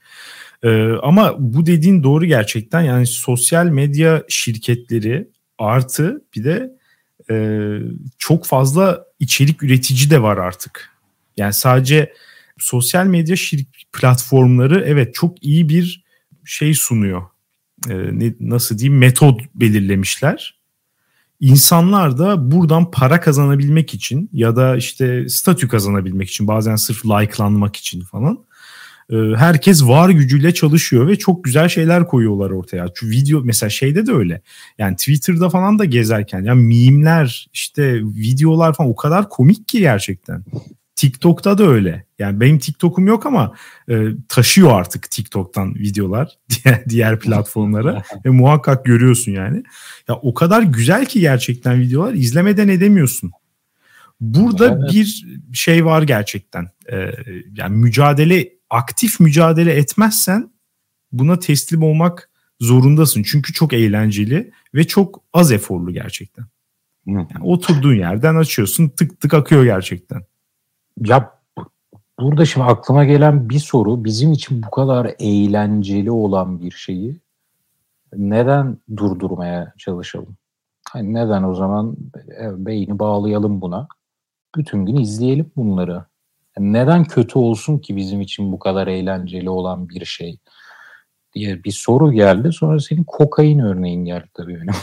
Ee, 0.64 0.92
ama 1.04 1.36
bu 1.40 1.66
dediğin 1.66 2.04
doğru 2.04 2.26
gerçekten 2.26 2.82
yani 2.82 3.08
sosyal 3.08 3.66
medya 3.66 4.24
şirketleri 4.28 5.28
artı 5.58 6.22
bir 6.36 6.44
de 6.44 6.72
e, 7.30 7.36
çok 8.18 8.46
fazla 8.46 9.06
içerik 9.20 9.64
üretici 9.64 10.10
de 10.10 10.22
var 10.22 10.38
artık. 10.38 10.95
Yani 11.38 11.54
sadece 11.54 12.14
sosyal 12.58 13.06
medya 13.06 13.36
şirk 13.36 13.68
platformları 13.94 14.84
evet 14.86 15.16
çok 15.16 15.44
iyi 15.44 15.70
bir 15.70 16.04
şey 16.46 16.74
sunuyor. 16.74 17.22
Ee, 17.90 17.94
ne, 17.94 18.34
nasıl 18.40 18.78
diyeyim 18.78 19.00
metod 19.00 19.40
belirlemişler. 19.56 20.60
İnsanlar 21.40 22.18
da 22.18 22.52
buradan 22.52 22.92
para 22.92 23.20
kazanabilmek 23.20 23.94
için 23.94 24.30
ya 24.34 24.56
da 24.56 24.78
işte 24.78 25.30
statü 25.30 25.68
kazanabilmek 25.68 26.30
için 26.30 26.48
bazen 26.48 26.76
sırf 26.76 27.06
likelanmak 27.06 27.76
için 27.76 28.02
falan 28.02 28.46
e, 29.10 29.16
herkes 29.16 29.84
var 29.84 30.10
gücüyle 30.10 30.54
çalışıyor 30.54 31.08
ve 31.08 31.16
çok 31.16 31.44
güzel 31.44 31.70
şeyler 31.70 32.08
koyuyorlar 32.08 32.50
ortaya. 32.50 32.88
Şu 32.96 33.10
video 33.10 33.42
mesela 33.44 33.70
şeyde 33.70 34.06
de 34.08 34.12
öyle. 34.12 34.42
Yani 34.78 34.96
Twitter'da 34.96 35.50
falan 35.50 35.80
da 35.80 35.86
gezerken 35.86 36.44
ya 36.44 36.56
mimler 36.56 37.48
işte 37.54 38.02
videolar 38.04 38.74
falan 38.74 38.90
o 38.90 38.96
kadar 38.96 39.30
komik 39.30 39.68
ki 39.68 39.80
gerçekten. 39.80 40.44
TikTok'ta 40.96 41.58
da 41.58 41.64
öyle. 41.64 42.06
Yani 42.20 42.40
benim 42.40 42.60
TikTok'um 42.60 43.08
yok 43.08 43.26
ama 43.26 43.54
e, 43.90 44.08
taşıyor 44.30 44.80
artık 44.80 45.12
TikTok'tan 45.12 45.76
videolar 45.76 46.38
diğer, 46.50 46.90
diğer 46.90 47.20
platformlara 47.20 48.04
ve 48.26 48.30
muhakkak 48.30 48.86
görüyorsun 48.86 49.32
yani. 49.32 49.64
Ya 50.10 50.16
o 50.16 50.34
kadar 50.34 50.62
güzel 50.62 51.06
ki 51.06 51.20
gerçekten 51.20 51.82
videolar 51.82 52.14
izlemeden 52.14 52.68
edemiyorsun. 52.68 53.32
Burada 54.22 54.80
evet. 54.82 54.94
bir 54.94 55.26
şey 55.54 55.86
var 55.86 56.02
gerçekten. 56.02 56.70
E, 56.92 57.12
yani 57.56 57.78
mücadele 57.78 58.50
aktif 58.70 59.20
mücadele 59.20 59.74
etmezsen 59.74 60.52
buna 61.12 61.40
teslim 61.40 61.84
olmak 61.84 62.30
zorundasın. 62.60 63.24
Çünkü 63.24 63.54
çok 63.54 63.74
eğlenceli 63.74 64.52
ve 64.74 64.88
çok 64.88 65.24
az 65.34 65.52
eforlu 65.52 65.94
gerçekten. 65.94 66.46
Yani 67.08 67.44
oturduğun 67.44 67.96
yerden 67.96 68.36
açıyorsun 68.36 68.90
tık 68.90 69.20
tık 69.20 69.34
akıyor 69.34 69.64
gerçekten. 69.64 70.22
Ya 70.98 71.32
burada 72.20 72.46
şimdi 72.46 72.66
aklıma 72.66 73.06
gelen 73.06 73.50
bir 73.50 73.60
soru 73.60 74.04
bizim 74.04 74.32
için 74.32 74.64
bu 74.64 74.70
kadar 74.72 75.16
eğlenceli 75.20 76.12
olan 76.12 76.62
bir 76.62 76.72
şeyi 76.72 77.20
neden 78.14 78.78
durdurmaya 78.98 79.74
çalışalım? 79.78 80.38
Hani 80.90 81.14
neden 81.14 81.44
o 81.44 81.56
zaman 81.56 81.96
beyni 82.40 83.00
bağlayalım 83.00 83.62
buna? 83.62 83.88
Bütün 84.56 84.86
gün 84.86 84.96
izleyelim 84.96 85.52
bunları. 85.56 86.06
Yani 86.58 86.74
neden 86.74 87.04
kötü 87.04 87.40
olsun 87.40 87.78
ki 87.78 87.96
bizim 87.96 88.22
için 88.22 88.52
bu 88.52 88.60
kadar 88.60 88.88
eğlenceli 88.88 89.50
olan 89.50 89.90
bir 89.90 90.06
şey? 90.06 90.40
diye 91.36 91.64
bir 91.64 91.72
soru 91.72 92.12
geldi. 92.12 92.54
Sonra 92.54 92.80
senin 92.80 93.04
kokain 93.04 93.60
örneğin 93.60 94.06
geldi 94.06 94.28
tabii 94.34 94.62
benim. 94.62 94.74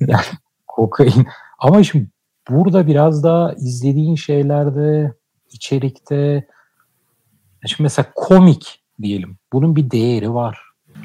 yani 0.06 0.24
kokain. 0.66 1.26
Ama 1.58 1.84
şimdi 1.84 2.06
burada 2.50 2.86
biraz 2.86 3.24
daha 3.24 3.52
izlediğin 3.52 4.14
şeylerde, 4.14 5.14
içerikte 5.52 6.46
şimdi 7.66 7.82
mesela 7.82 8.12
komik 8.14 8.80
diyelim. 9.02 9.36
Bunun 9.52 9.76
bir 9.76 9.90
değeri 9.90 10.34
var. 10.34 10.58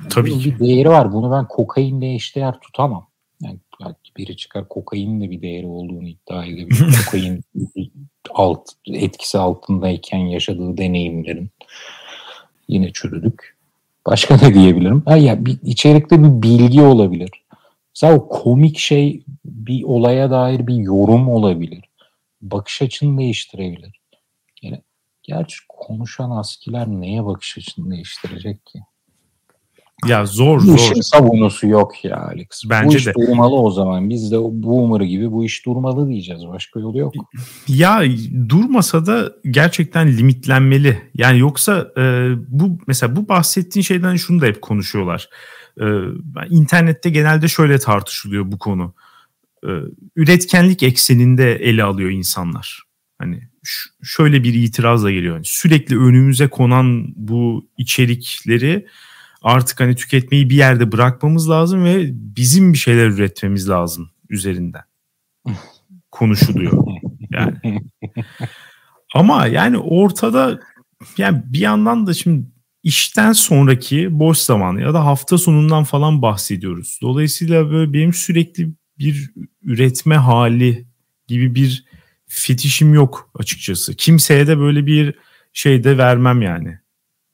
Tabii 0.09 0.31
Bunun 0.31 0.39
ki. 0.39 0.55
bir 0.55 0.59
değeri 0.59 0.89
var. 0.89 1.13
Bunu 1.13 1.31
ben 1.31 1.47
kokainle 1.47 2.13
eşdeğer 2.13 2.59
tutamam. 2.59 3.07
Yani 3.41 3.59
biri 4.17 4.37
çıkar 4.37 4.67
kokainin 4.69 5.21
de 5.21 5.31
bir 5.31 5.41
değeri 5.41 5.65
olduğunu 5.65 6.07
iddia 6.07 6.45
edebilir. 6.45 6.85
Kokain 7.05 7.43
alt, 8.33 8.69
etkisi 8.87 9.37
altındayken 9.37 10.17
yaşadığı 10.17 10.77
deneyimlerin 10.77 11.49
yine 12.67 12.93
çürüdük. 12.93 13.57
Başka 14.05 14.37
ne 14.37 14.53
diyebilirim? 14.53 15.03
Ha 15.05 15.17
ya 15.17 15.45
bir 15.45 15.57
içerikte 15.63 16.23
bir 16.23 16.41
bilgi 16.41 16.81
olabilir. 16.81 17.29
Mesela 17.95 18.15
o 18.15 18.29
komik 18.29 18.77
şey 18.77 19.23
bir 19.67 19.83
olaya 19.83 20.31
dair 20.31 20.67
bir 20.67 20.75
yorum 20.75 21.29
olabilir. 21.29 21.83
Bakış 22.41 22.81
açını 22.81 23.17
değiştirebilir. 23.17 23.99
Yani, 24.61 24.81
gerçi 25.23 25.57
konuşan 25.69 26.31
askiler 26.31 26.87
neye 26.87 27.25
bakış 27.25 27.57
açını 27.57 27.91
değiştirecek 27.91 28.65
ki? 28.65 28.79
Ya 30.05 30.25
zor 30.25 30.57
Bu 30.57 30.61
zor. 30.61 30.75
işin 30.75 31.01
savunusu 31.01 31.67
yok 31.67 32.05
ya 32.05 32.17
Alex. 32.17 32.47
Bence 32.69 32.95
bu 32.95 32.97
iş 32.99 33.07
de. 33.07 33.13
durmalı 33.13 33.55
o 33.55 33.71
zaman. 33.71 34.09
Biz 34.09 34.31
de 34.31 34.37
boomer 34.39 35.05
gibi 35.05 35.31
bu 35.31 35.45
iş 35.45 35.65
durmalı 35.65 36.09
diyeceğiz. 36.09 36.47
Başka 36.47 36.79
yolu 36.79 36.97
yok. 36.97 37.13
Ya 37.67 38.03
durmasa 38.49 39.05
da 39.05 39.31
gerçekten 39.51 40.17
limitlenmeli. 40.17 40.97
Yani 41.15 41.39
yoksa 41.39 41.91
e, 41.97 42.31
bu 42.47 42.77
mesela 42.87 43.15
bu 43.15 43.29
bahsettiğin 43.29 43.83
şeyden 43.83 44.15
şunu 44.15 44.41
da 44.41 44.45
hep 44.45 44.61
konuşuyorlar. 44.61 45.29
E, 45.81 45.85
internette 46.49 47.09
genelde 47.09 47.47
şöyle 47.47 47.79
tartışılıyor 47.79 48.51
bu 48.51 48.59
konu. 48.59 48.83
E, 48.83 49.06
üretkenlik 50.15 50.83
ekseninde 50.83 51.55
ele 51.55 51.83
alıyor 51.83 52.09
insanlar. 52.09 52.83
Hani 53.19 53.49
şöyle 54.03 54.43
bir 54.43 54.53
itirazla 54.53 55.11
geliyor. 55.11 55.35
Yani 55.35 55.45
sürekli 55.45 55.99
önümüze 55.99 56.47
konan 56.47 57.13
bu 57.15 57.69
içerikleri 57.77 58.87
artık 59.41 59.79
hani 59.79 59.95
tüketmeyi 59.95 60.49
bir 60.49 60.55
yerde 60.55 60.91
bırakmamız 60.91 61.49
lazım 61.49 61.83
ve 61.83 62.09
bizim 62.13 62.73
bir 62.73 62.77
şeyler 62.77 63.07
üretmemiz 63.07 63.69
lazım 63.69 64.09
üzerinden 64.29 64.83
konuşuluyor. 66.11 66.85
Yani. 67.31 67.81
Ama 69.13 69.47
yani 69.47 69.77
ortada 69.77 70.59
yani 71.17 71.43
bir 71.45 71.59
yandan 71.59 72.07
da 72.07 72.13
şimdi 72.13 72.47
işten 72.83 73.31
sonraki 73.31 74.19
boş 74.19 74.37
zaman 74.37 74.77
ya 74.77 74.93
da 74.93 75.05
hafta 75.05 75.37
sonundan 75.37 75.83
falan 75.83 76.21
bahsediyoruz. 76.21 76.99
Dolayısıyla 77.01 77.71
böyle 77.71 77.93
benim 77.93 78.13
sürekli 78.13 78.69
bir 78.99 79.31
üretme 79.63 80.15
hali 80.15 80.85
gibi 81.27 81.55
bir 81.55 81.85
fetişim 82.27 82.93
yok 82.93 83.29
açıkçası. 83.35 83.95
Kimseye 83.95 84.47
de 84.47 84.59
böyle 84.59 84.85
bir 84.85 85.15
şey 85.53 85.83
de 85.83 85.97
vermem 85.97 86.41
yani. 86.41 86.79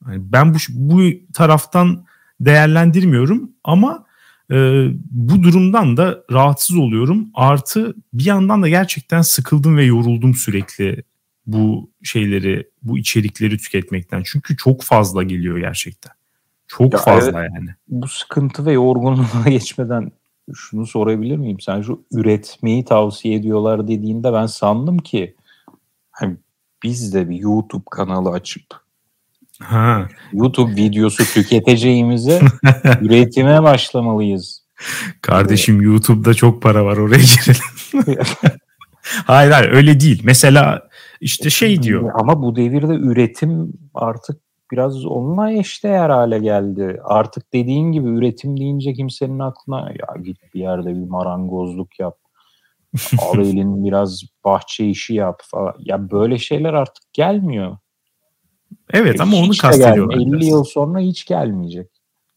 yani 0.07 0.17
ben 0.19 0.53
bu 0.53 0.57
bu 0.69 1.01
taraftan 1.33 2.05
değerlendirmiyorum 2.39 3.51
ama 3.63 4.05
e, 4.51 4.87
bu 5.11 5.43
durumdan 5.43 5.97
da 5.97 6.23
rahatsız 6.31 6.77
oluyorum. 6.77 7.29
Artı 7.33 7.95
bir 8.13 8.25
yandan 8.25 8.63
da 8.63 8.69
gerçekten 8.69 9.21
sıkıldım 9.21 9.77
ve 9.77 9.83
yoruldum 9.83 10.35
sürekli 10.35 11.03
bu 11.45 11.91
şeyleri, 12.03 12.69
bu 12.83 12.97
içerikleri 12.97 13.57
tüketmekten. 13.57 14.23
Çünkü 14.25 14.57
çok 14.57 14.83
fazla 14.83 15.23
geliyor 15.23 15.57
gerçekten. 15.57 16.11
Çok 16.67 16.93
Ya 16.93 16.99
fazla 16.99 17.43
yani. 17.43 17.69
Bu 17.87 18.07
sıkıntı 18.07 18.65
ve 18.65 18.71
yorgunluğa 18.71 19.43
geçmeden 19.49 20.11
şunu 20.55 20.87
sorabilir 20.87 21.37
miyim? 21.37 21.59
Sen 21.59 21.81
şu 21.81 22.05
üretmeyi 22.11 22.85
tavsiye 22.85 23.35
ediyorlar 23.35 23.87
dediğinde 23.87 24.33
ben 24.33 24.45
sandım 24.45 24.97
ki 24.97 25.35
hani 26.11 26.37
biz 26.83 27.13
de 27.13 27.29
bir 27.29 27.35
YouTube 27.35 27.83
kanalı 27.91 28.29
açıp 28.29 28.83
Ha. 29.59 30.07
YouTube 30.33 30.75
videosu 30.75 31.23
tüketeceğimize 31.33 32.41
üretime 33.01 33.63
başlamalıyız. 33.63 34.63
Kardeşim 35.21 35.81
YouTube'da 35.81 36.33
çok 36.33 36.61
para 36.61 36.85
var 36.85 36.97
oraya 36.97 37.21
girelim. 37.21 38.15
hayır 39.03 39.51
hayır 39.51 39.71
öyle 39.71 39.99
değil. 39.99 40.21
Mesela 40.23 40.89
işte 41.21 41.49
şey 41.49 41.83
diyor. 41.83 42.11
Ama 42.13 42.41
bu 42.41 42.55
devirde 42.55 42.93
üretim 42.93 43.73
artık 43.93 44.42
biraz 44.73 45.05
onunla 45.05 45.51
eşdeğer 45.51 46.09
hale 46.09 46.39
geldi. 46.39 46.99
Artık 47.03 47.53
dediğin 47.53 47.91
gibi 47.91 48.09
üretim 48.09 48.59
deyince 48.59 48.93
kimsenin 48.93 49.39
aklına 49.39 49.79
ya 49.79 50.21
git 50.23 50.37
bir 50.53 50.59
yerde 50.59 50.89
bir 50.89 51.09
marangozluk 51.09 51.99
yap. 51.99 52.17
Al 53.17 53.39
elin 53.39 53.85
biraz 53.85 54.23
bahçe 54.45 54.85
işi 54.85 55.13
yap 55.13 55.41
falan. 55.45 55.75
Ya 55.79 56.11
böyle 56.11 56.37
şeyler 56.37 56.73
artık 56.73 57.13
gelmiyor. 57.13 57.77
Evet 58.93 59.21
ama 59.21 59.37
onu 59.37 59.51
kastediyorlar. 59.61 60.17
gelmiyor. 60.17 60.27
50 60.27 60.31
biraz. 60.31 60.47
yıl 60.47 60.63
sonra 60.63 60.99
hiç 60.99 61.25
gelmeyecek. 61.25 61.87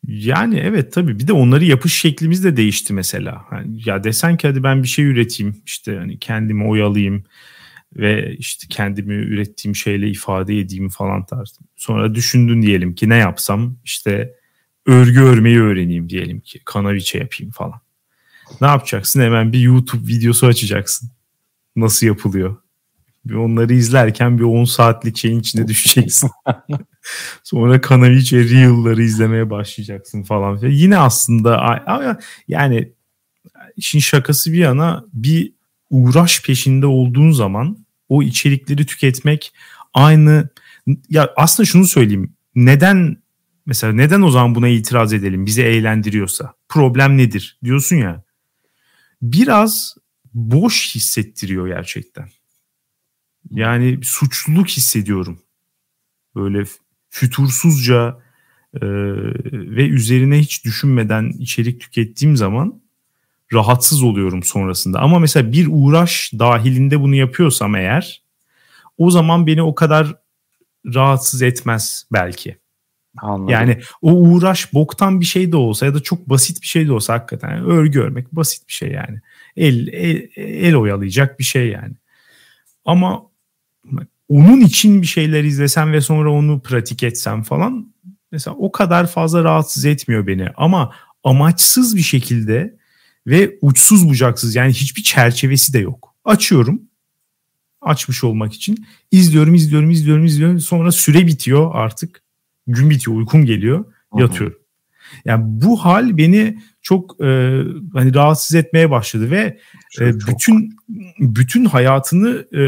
Yani 0.08 0.58
evet 0.58 0.92
tabii 0.92 1.18
bir 1.18 1.28
de 1.28 1.32
onları 1.32 1.64
yapış 1.64 2.00
şeklimiz 2.00 2.44
de 2.44 2.56
değişti 2.56 2.92
mesela. 2.92 3.44
Hani 3.50 3.80
ya 3.84 4.04
desen 4.04 4.36
ki 4.36 4.48
hadi 4.48 4.62
ben 4.62 4.82
bir 4.82 4.88
şey 4.88 5.04
üreteyim 5.04 5.56
işte 5.66 5.96
hani 5.96 6.18
kendimi 6.18 6.68
oyalayayım 6.68 7.24
ve 7.96 8.36
işte 8.36 8.66
kendimi 8.70 9.14
ürettiğim 9.14 9.76
şeyle 9.76 10.08
ifade 10.08 10.58
edeyim 10.58 10.88
falan 10.88 11.26
tarzı. 11.26 11.60
Sonra 11.76 12.14
düşündün 12.14 12.62
diyelim 12.62 12.94
ki 12.94 13.08
ne 13.08 13.16
yapsam 13.16 13.76
işte 13.84 14.34
örgü 14.86 15.20
örmeyi 15.20 15.60
öğreneyim 15.60 16.08
diyelim 16.08 16.40
ki 16.40 16.60
kanaviçe 16.64 17.18
yapayım 17.18 17.52
falan. 17.52 17.80
Ne 18.60 18.66
yapacaksın? 18.66 19.20
Hemen 19.20 19.52
bir 19.52 19.60
YouTube 19.60 20.06
videosu 20.08 20.46
açacaksın. 20.46 21.10
Nasıl 21.76 22.06
yapılıyor? 22.06 22.56
Bir 23.24 23.34
onları 23.34 23.74
izlerken 23.74 24.38
bir 24.38 24.42
10 24.42 24.64
saatlik 24.64 25.16
şeyin 25.16 25.40
içine 25.40 25.68
düşeceksin. 25.68 26.30
Sonra 27.44 27.80
Kanaviçe 27.80 28.44
Reel'ları 28.44 29.02
izlemeye 29.02 29.50
başlayacaksın 29.50 30.22
falan. 30.22 30.58
filan. 30.58 30.72
Yine 30.72 30.98
aslında 30.98 31.82
yani 32.48 32.92
işin 33.76 33.98
şakası 33.98 34.52
bir 34.52 34.58
yana 34.58 35.04
bir 35.12 35.52
uğraş 35.90 36.42
peşinde 36.42 36.86
olduğun 36.86 37.30
zaman 37.30 37.85
o 38.08 38.22
içerikleri 38.22 38.86
tüketmek 38.86 39.52
aynı 39.94 40.48
ya 41.10 41.32
aslında 41.36 41.66
şunu 41.66 41.86
söyleyeyim. 41.86 42.32
Neden 42.54 43.16
mesela 43.66 43.92
neden 43.92 44.22
o 44.22 44.30
zaman 44.30 44.54
buna 44.54 44.68
itiraz 44.68 45.12
edelim? 45.12 45.46
Bizi 45.46 45.62
eğlendiriyorsa. 45.62 46.54
Problem 46.68 47.18
nedir? 47.18 47.58
Diyorsun 47.64 47.96
ya. 47.96 48.24
Biraz 49.22 49.96
boş 50.34 50.94
hissettiriyor 50.94 51.68
gerçekten. 51.68 52.28
Yani 53.50 53.98
suçluluk 54.02 54.68
hissediyorum. 54.68 55.42
Böyle 56.34 56.64
fütursuzca 57.10 58.18
e, 58.74 58.86
ve 59.52 59.88
üzerine 59.88 60.38
hiç 60.38 60.64
düşünmeden 60.64 61.30
içerik 61.38 61.80
tükettiğim 61.80 62.36
zaman 62.36 62.82
rahatsız 63.52 64.02
oluyorum 64.02 64.42
sonrasında. 64.42 65.00
Ama 65.00 65.18
mesela 65.18 65.52
bir 65.52 65.68
uğraş 65.70 66.30
dahilinde 66.38 67.00
bunu 67.00 67.14
yapıyorsam 67.14 67.76
eğer 67.76 68.22
o 68.98 69.10
zaman 69.10 69.46
beni 69.46 69.62
o 69.62 69.74
kadar 69.74 70.14
rahatsız 70.94 71.42
etmez 71.42 72.06
belki. 72.12 72.56
Anladım. 73.18 73.48
Yani 73.48 73.80
o 74.02 74.12
uğraş 74.12 74.74
boktan 74.74 75.20
bir 75.20 75.24
şey 75.24 75.52
de 75.52 75.56
olsa 75.56 75.86
ya 75.86 75.94
da 75.94 76.00
çok 76.00 76.30
basit 76.30 76.62
bir 76.62 76.66
şey 76.66 76.86
de 76.86 76.92
olsa 76.92 77.14
hakikaten 77.14 77.50
yani 77.50 77.66
örgü 77.66 78.00
örmek 78.00 78.32
basit 78.32 78.68
bir 78.68 78.72
şey 78.72 78.90
yani. 78.90 79.20
El, 79.56 79.86
el, 79.86 80.28
el 80.36 80.74
oyalayacak 80.74 81.38
bir 81.38 81.44
şey 81.44 81.68
yani. 81.68 81.94
Ama 82.84 83.22
onun 84.28 84.60
için 84.60 85.02
bir 85.02 85.06
şeyler 85.06 85.44
izlesem 85.44 85.92
ve 85.92 86.00
sonra 86.00 86.32
onu 86.32 86.60
pratik 86.60 87.02
etsem 87.02 87.42
falan 87.42 87.92
mesela 88.32 88.56
o 88.56 88.72
kadar 88.72 89.06
fazla 89.06 89.44
rahatsız 89.44 89.84
etmiyor 89.84 90.26
beni. 90.26 90.48
Ama 90.56 90.92
amaçsız 91.24 91.96
bir 91.96 92.02
şekilde 92.02 92.76
ve 93.26 93.58
uçsuz 93.60 94.08
bucaksız 94.08 94.54
yani 94.54 94.72
hiçbir 94.72 95.02
çerçevesi 95.02 95.72
de 95.72 95.78
yok. 95.78 96.14
Açıyorum 96.24 96.82
açmış 97.80 98.24
olmak 98.24 98.54
için 98.54 98.86
izliyorum 99.10 99.54
izliyorum 99.54 99.90
izliyorum 99.90 100.24
izliyorum 100.24 100.60
sonra 100.60 100.92
süre 100.92 101.26
bitiyor 101.26 101.70
artık 101.74 102.22
gün 102.66 102.90
bitiyor 102.90 103.16
uykum 103.16 103.44
geliyor 103.44 103.84
yatıyorum. 104.16 104.58
Yani 105.24 105.42
bu 105.46 105.84
hal 105.84 106.16
beni 106.16 106.58
çok 106.82 107.20
e, 107.20 107.26
hani 107.92 108.14
rahatsız 108.14 108.54
etmeye 108.54 108.90
başladı 108.90 109.30
ve 109.30 109.58
e, 110.00 110.12
Çok- 110.12 110.28
bütün 110.28 110.76
bütün 111.18 111.64
hayatını 111.64 112.46
e, 112.58 112.62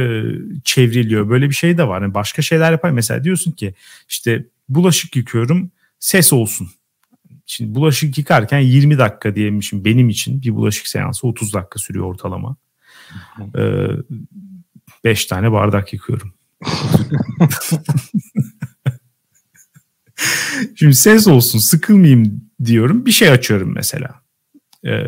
çevriliyor. 0.65 1.31
Böyle 1.31 1.49
bir 1.51 1.55
şey 1.55 1.79
de 1.79 1.89
var. 1.89 2.03
Yani 2.03 2.15
başka 2.15 2.43
şeyler 2.43 2.73
yapar. 2.73 2.91
Mesela 2.91 3.25
diyorsun 3.25 3.53
ki 3.53 3.75
işte 4.09 4.47
bulaşık 4.69 5.17
yıkıyorum 5.17 5.71
ses 6.01 6.33
olsun. 6.33 6.69
Şimdi 7.51 7.75
bulaşık 7.75 8.19
yıkarken 8.19 8.59
20 8.59 8.99
dakika 8.99 9.35
diyemişim 9.35 9.85
benim 9.85 10.09
için 10.09 10.43
bir 10.43 10.55
bulaşık 10.55 10.87
seansı 10.87 11.27
30 11.27 11.55
dakika 11.55 11.79
sürüyor 11.79 12.07
ortalama. 12.07 12.57
5 15.05 15.27
tane 15.27 15.53
bardak 15.53 15.93
yıkıyorum. 15.93 16.35
Şimdi 20.75 20.95
ses 20.95 21.27
olsun 21.29 21.59
sıkılmayayım 21.59 22.45
diyorum 22.65 23.07
bir 23.07 23.13
şey 23.13 23.31
açıyorum 23.31 23.75
mesela. 23.75 24.23
Ee, 24.87 25.03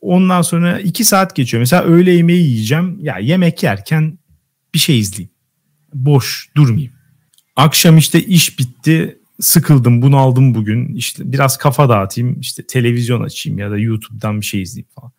ondan 0.00 0.42
sonra 0.42 0.80
iki 0.80 1.04
saat 1.04 1.36
geçiyor. 1.36 1.60
Mesela 1.60 1.82
öğle 1.82 2.10
yemeği 2.10 2.46
yiyeceğim. 2.46 2.98
Ya 3.00 3.18
yemek 3.18 3.62
yerken 3.62 4.18
bir 4.74 4.78
şey 4.78 4.98
izleyeyim. 4.98 5.30
Boş 5.94 6.50
durmayayım. 6.56 6.92
Akşam 7.56 7.98
işte 7.98 8.24
iş 8.24 8.58
bitti. 8.58 9.19
Sıkıldım 9.40 10.02
bunu 10.02 10.16
aldım 10.16 10.54
bugün. 10.54 10.94
İşte 10.94 11.32
biraz 11.32 11.58
kafa 11.58 11.88
dağıtayım. 11.88 12.40
işte 12.40 12.66
televizyon 12.66 13.22
açayım 13.22 13.58
ya 13.58 13.70
da 13.70 13.78
YouTube'dan 13.78 14.40
bir 14.40 14.46
şey 14.46 14.62
izleyeyim 14.62 14.88
falan. 14.94 15.12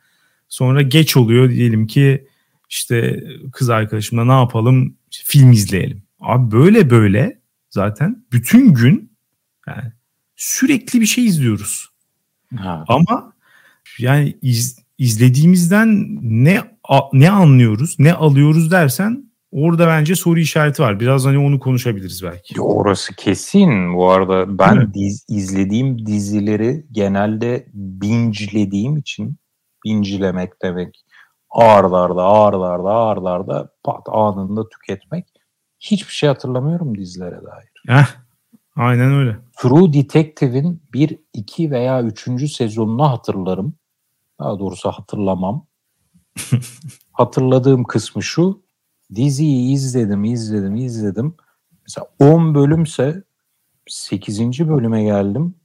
Sonra 0.50 0.82
geç 0.82 1.18
oluyor 1.18 1.50
diyelim 1.50 1.88
ki 1.88 2.28
işte 2.70 3.24
kız 3.52 3.70
arkadaşımla 3.70 4.26
ne 4.26 4.32
yapalım? 4.32 4.96
İşte 5.12 5.24
film 5.28 5.52
izleyelim. 5.52 6.04
Abi 6.20 6.52
böyle 6.52 6.90
böyle 6.90 7.40
zaten 7.70 8.26
bütün 8.32 8.74
gün 8.74 9.12
yani 9.68 9.92
sürekli 10.36 11.02
bir 11.02 11.06
şey 11.06 11.26
izliyoruz. 11.26 11.90
Ha. 12.58 12.86
Ama 12.88 13.34
yani 14.00 14.38
iz, 14.42 14.80
izlediğimizden 14.98 16.18
ne 16.22 16.62
ne 17.14 17.30
anlıyoruz, 17.30 17.96
ne 18.00 18.14
alıyoruz 18.14 18.72
dersen 18.72 19.31
Orada 19.52 19.88
bence 19.88 20.16
soru 20.16 20.40
işareti 20.40 20.82
var. 20.82 21.00
Biraz 21.00 21.26
hani 21.26 21.38
onu 21.38 21.60
konuşabiliriz 21.60 22.24
belki. 22.24 22.62
Orası 22.62 23.16
kesin. 23.16 23.94
Bu 23.94 24.10
arada 24.10 24.60
ben 24.60 24.94
diz, 24.94 25.26
izlediğim 25.30 26.06
dizileri 26.06 26.86
genelde 26.92 27.68
bingelediğim 27.74 28.98
için 28.98 29.38
bingilemek 29.86 30.62
demek 30.62 31.06
ağırlarda 31.50 32.24
ağırlarda 32.24 32.90
ağırlarda 32.90 33.70
pat 33.84 34.08
anında 34.12 34.70
tüketmek 34.70 35.28
hiçbir 35.80 36.14
şey 36.14 36.30
hatırlamıyorum 36.30 36.98
dizilere 36.98 37.36
dair. 37.44 37.72
Heh, 37.88 38.08
aynen 38.76 39.14
öyle. 39.14 39.38
True 39.58 39.94
Detective'in 39.94 40.84
bir, 40.94 41.20
iki 41.34 41.72
veya 41.72 42.04
üçüncü 42.04 42.48
sezonunu 42.48 43.10
hatırlarım. 43.10 43.74
Daha 44.40 44.60
doğrusu 44.60 44.92
hatırlamam. 44.92 45.66
Hatırladığım 47.12 47.84
kısmı 47.84 48.24
şu. 48.24 48.62
Diziyi 49.15 49.74
izledim, 49.74 50.24
izledim, 50.24 50.76
izledim. 50.76 51.36
Mesela 51.88 52.08
10 52.19 52.56
bölümse 52.56 53.24
8. 53.88 54.69
bölüme 54.69 55.04
geldim. 55.04 55.56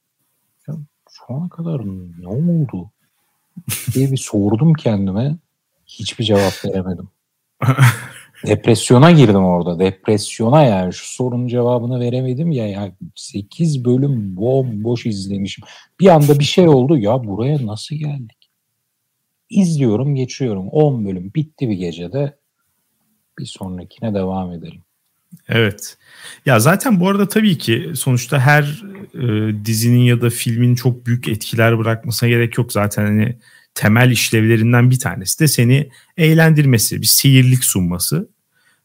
Ya 0.68 0.74
şu 1.10 1.34
ana 1.34 1.48
kadar 1.48 1.86
ne 2.20 2.28
oldu? 2.28 2.90
diye 3.94 4.12
bir 4.12 4.16
sordum 4.16 4.74
kendime. 4.74 5.36
Hiçbir 5.86 6.24
cevap 6.24 6.64
veremedim. 6.64 7.08
Depresyona 8.46 9.10
girdim 9.10 9.44
orada. 9.44 9.78
Depresyona 9.78 10.62
yani. 10.62 10.92
Şu 10.92 11.14
sorunun 11.14 11.48
cevabını 11.48 12.00
veremedim 12.00 12.52
ya. 12.52 12.68
ya 12.68 12.92
8 13.14 13.84
bölüm 13.84 14.36
bomboş 14.36 15.06
izlemişim. 15.06 15.64
Bir 16.00 16.06
anda 16.06 16.38
bir 16.38 16.44
şey 16.44 16.68
oldu. 16.68 16.98
Ya 16.98 17.24
buraya 17.24 17.66
nasıl 17.66 17.96
geldik? 17.96 18.50
İzliyorum 19.50 20.14
geçiyorum. 20.14 20.68
10 20.68 21.06
bölüm 21.06 21.34
bitti 21.34 21.68
bir 21.68 21.74
gecede. 21.74 22.38
Bir 23.38 23.46
sonrakine 23.46 24.14
devam 24.14 24.52
edelim. 24.52 24.82
Evet. 25.48 25.96
Ya 26.46 26.60
zaten 26.60 27.00
bu 27.00 27.08
arada 27.08 27.28
tabii 27.28 27.58
ki 27.58 27.92
sonuçta 27.94 28.40
her 28.40 28.82
e, 29.14 29.54
dizinin 29.64 30.00
ya 30.00 30.20
da 30.20 30.30
filmin 30.30 30.74
çok 30.74 31.06
büyük 31.06 31.28
etkiler 31.28 31.78
bırakmasına 31.78 32.28
gerek 32.28 32.58
yok. 32.58 32.72
Zaten 32.72 33.06
hani 33.06 33.38
temel 33.74 34.10
işlevlerinden 34.10 34.90
bir 34.90 34.98
tanesi 34.98 35.40
de 35.40 35.48
seni 35.48 35.90
eğlendirmesi, 36.16 37.02
bir 37.02 37.06
seyirlik 37.06 37.64
sunması, 37.64 38.28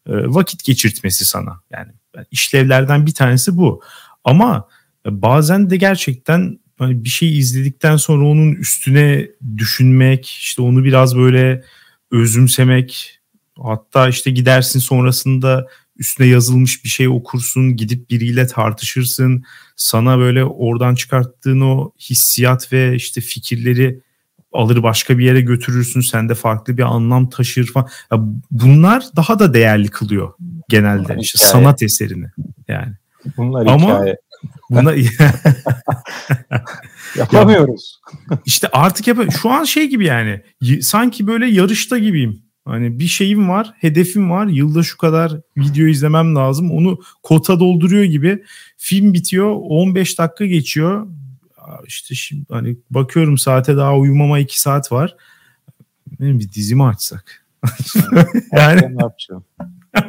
e, 0.08 0.12
vakit 0.14 0.64
geçirtmesi 0.64 1.26
sana. 1.26 1.62
Yani 1.72 1.92
işlevlerden 2.32 3.06
bir 3.06 3.14
tanesi 3.14 3.58
bu. 3.58 3.82
Ama 4.24 4.68
bazen 5.06 5.70
de 5.70 5.78
gerçekten 5.78 6.60
hani 6.78 7.04
bir 7.04 7.10
şey 7.10 7.40
izledikten 7.40 7.98
sonra 7.98 8.26
onun 8.26 8.52
üstüne 8.52 9.28
düşünmek, 9.58 10.26
işte 10.26 10.62
onu 10.62 10.84
biraz 10.84 11.18
böyle 11.18 11.64
özümsemek, 12.12 13.21
hatta 13.64 14.08
işte 14.08 14.32
gidersin 14.32 14.80
sonrasında 14.80 15.68
üstüne 15.98 16.28
yazılmış 16.28 16.84
bir 16.84 16.90
şey 16.90 17.08
okursun, 17.08 17.76
gidip 17.76 18.10
biriyle 18.10 18.48
tartışırsın. 18.48 19.44
Sana 19.76 20.18
böyle 20.18 20.44
oradan 20.44 20.96
çıkarttığın 20.96 21.62
o 21.62 21.92
hissiyat 22.00 22.74
ve 22.74 22.96
işte 22.96 23.22
fikirleri 23.22 24.02
alır 24.54 24.84
başka 24.84 25.18
bir 25.18 25.26
yere 25.26 25.42
götürürsün. 25.42 26.02
Sende 26.02 26.36
farklı 26.36 26.78
bir 26.78 26.84
anlam 26.84 27.30
taşır 27.30 27.68
falan. 27.68 27.88
Ya 28.12 28.20
bunlar 28.52 29.04
daha 29.16 29.40
da 29.40 29.54
değerli 29.54 29.88
kılıyor 29.88 30.34
genelde 30.70 31.04
bunlar 31.04 31.18
işte 31.18 31.46
hikaye. 31.46 31.52
sanat 31.52 31.84
eserini 31.84 32.28
yani. 32.68 32.94
Bunlar 33.38 33.66
Ama 33.66 33.88
hikaye. 33.88 34.18
Buna 34.70 34.94
yapamıyoruz. 37.16 38.02
İşte 38.46 38.68
artık 38.72 39.08
yap 39.08 39.18
şu 39.42 39.50
an 39.50 39.64
şey 39.64 39.90
gibi 39.90 40.06
yani 40.06 40.42
sanki 40.82 41.28
böyle 41.28 41.48
yarışta 41.48 41.98
gibiyim. 41.98 42.51
Hani 42.72 43.00
bir 43.00 43.08
şeyim 43.08 43.50
var, 43.50 43.74
hedefim 43.80 44.32
var. 44.32 44.48
Yılda 44.48 44.84
şu 44.84 44.98
kadar 44.98 45.32
video 45.58 45.88
izlemem 45.88 46.36
lazım. 46.36 46.72
Onu 46.72 47.00
kota 47.24 47.60
dolduruyor 47.60 48.04
gibi. 48.04 48.44
Film 48.78 49.14
bitiyor, 49.14 49.56
15 49.56 50.20
dakika 50.20 50.46
geçiyor 50.46 51.08
işte 51.88 52.16
şimdi 52.16 52.46
hani 52.50 52.78
bakıyorum 52.90 53.38
saate 53.38 53.78
daha 53.78 53.98
uyumama 53.98 54.40
iki 54.40 54.62
saat 54.62 54.92
var. 54.92 55.16
Benim 56.20 56.40
bir 56.40 56.52
dizimi 56.52 56.84
açsak. 56.84 57.46
yani 58.52 58.82
ne 58.82 59.02
yapacağım? 59.04 59.46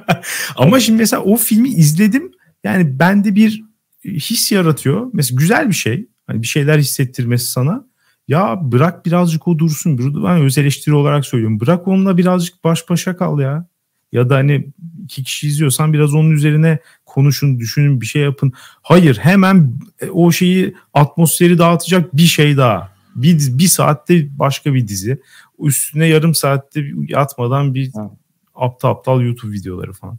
Ama 0.56 0.80
şimdi 0.80 0.98
mesela 0.98 1.22
o 1.22 1.36
filmi 1.36 1.68
izledim. 1.68 2.32
Yani 2.64 2.98
bende 2.98 3.34
bir 3.34 3.64
his 4.04 4.52
yaratıyor. 4.52 5.10
Mesela 5.12 5.38
güzel 5.38 5.68
bir 5.68 5.74
şey. 5.74 6.08
Hani 6.26 6.42
bir 6.42 6.46
şeyler 6.46 6.78
hissettirmesi 6.78 7.50
sana. 7.50 7.86
Ya 8.28 8.58
bırak 8.62 9.06
birazcık 9.06 9.48
o 9.48 9.58
dursun. 9.58 10.24
Ben 10.24 10.40
öz 10.40 10.58
eleştiri 10.58 10.94
olarak 10.94 11.26
söylüyorum. 11.26 11.60
Bırak 11.60 11.88
onunla 11.88 12.18
birazcık 12.18 12.64
baş 12.64 12.90
başa 12.90 13.16
kal 13.16 13.40
ya. 13.40 13.66
Ya 14.12 14.30
da 14.30 14.36
hani 14.36 14.66
iki 15.04 15.24
kişi 15.24 15.48
izliyorsan 15.48 15.92
biraz 15.92 16.14
onun 16.14 16.30
üzerine 16.30 16.78
konuşun, 17.06 17.58
düşünün, 17.58 18.00
bir 18.00 18.06
şey 18.06 18.22
yapın. 18.22 18.52
Hayır 18.82 19.18
hemen 19.18 19.74
e, 20.00 20.10
o 20.10 20.32
şeyi 20.32 20.74
atmosferi 20.94 21.58
dağıtacak 21.58 22.16
bir 22.16 22.22
şey 22.22 22.56
daha. 22.56 22.92
Bir, 23.14 23.58
bir 23.58 23.66
saatte 23.66 24.38
başka 24.38 24.74
bir 24.74 24.88
dizi. 24.88 25.20
Üstüne 25.58 26.06
yarım 26.06 26.34
saatte 26.34 26.84
yatmadan 27.08 27.74
bir 27.74 27.92
ha. 27.92 28.10
aptal 28.54 28.90
aptal 28.90 29.20
YouTube 29.20 29.52
videoları 29.52 29.92
falan. 29.92 30.18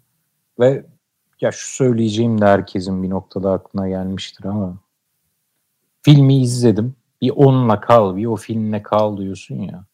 Ve 0.60 0.86
ya 1.42 1.52
şu 1.52 1.70
söyleyeceğim 1.76 2.42
de 2.42 2.46
herkesin 2.46 3.04
bir 3.04 3.10
noktada 3.10 3.52
aklına 3.52 3.90
gelmiştir 3.90 4.46
ama 4.46 4.78
filmi 6.02 6.42
izledim. 6.42 6.96
Bir 7.24 7.32
onunla 7.36 7.80
kal, 7.80 8.16
bir 8.16 8.26
o 8.26 8.36
filmle 8.36 8.84
kal 8.84 9.18
diyorsun 9.18 9.56
ya. 9.56 9.86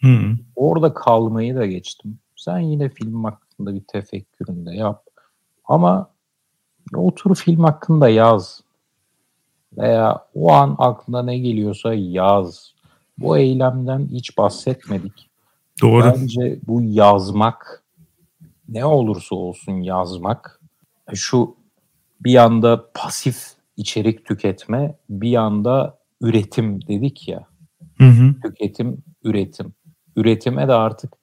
Hı. 0.00 0.36
Orada 0.56 0.94
kalmayı 0.94 1.56
da 1.56 1.66
geçtim. 1.66 2.18
Sen 2.36 2.58
yine 2.58 2.88
film 2.88 3.24
hakkında 3.24 3.74
bir 3.74 3.80
tefekküründe 3.80 4.74
yap. 4.74 5.04
Ama 5.64 6.10
otur 6.94 7.34
film 7.34 7.64
hakkında 7.64 8.08
yaz. 8.08 8.62
Veya 9.76 10.26
o 10.34 10.52
an 10.52 10.76
aklına 10.78 11.22
ne 11.22 11.38
geliyorsa 11.38 11.94
yaz. 11.94 12.74
Bu 13.18 13.38
eylemden 13.38 14.08
hiç 14.12 14.38
bahsetmedik. 14.38 15.30
Doğru. 15.82 16.04
Bence 16.04 16.58
bu 16.66 16.82
yazmak 16.82 17.82
ne 18.68 18.84
olursa 18.84 19.34
olsun 19.34 19.72
yazmak 19.72 20.60
şu 21.14 21.56
bir 22.20 22.30
yanda 22.30 22.90
pasif 22.94 23.52
içerik 23.76 24.26
tüketme 24.26 24.94
bir 25.08 25.28
yanda 25.28 26.01
üretim 26.22 26.86
dedik 26.86 27.28
ya. 27.28 27.46
Hı 27.98 28.04
hı. 28.04 28.34
Tüketim, 28.42 29.04
üretim. 29.24 29.74
Üretime 30.16 30.68
de 30.68 30.72
artık 30.72 31.14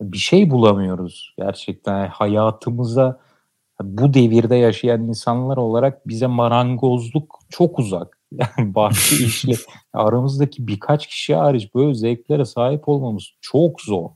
bir 0.00 0.18
şey 0.18 0.50
bulamıyoruz 0.50 1.34
gerçekten. 1.38 2.08
hayatımıza 2.08 3.20
bu 3.82 4.14
devirde 4.14 4.56
yaşayan 4.56 5.02
insanlar 5.02 5.56
olarak 5.56 6.08
bize 6.08 6.26
marangozluk 6.26 7.38
çok 7.50 7.78
uzak. 7.78 8.18
Yani 8.32 8.74
bahçe 8.74 9.16
işle 9.24 9.52
aramızdaki 9.92 10.66
birkaç 10.66 11.06
kişi 11.06 11.34
hariç 11.34 11.74
böyle 11.74 11.94
zevklere 11.94 12.44
sahip 12.44 12.88
olmamız 12.88 13.24
çok 13.40 13.80
zor. 13.80 14.10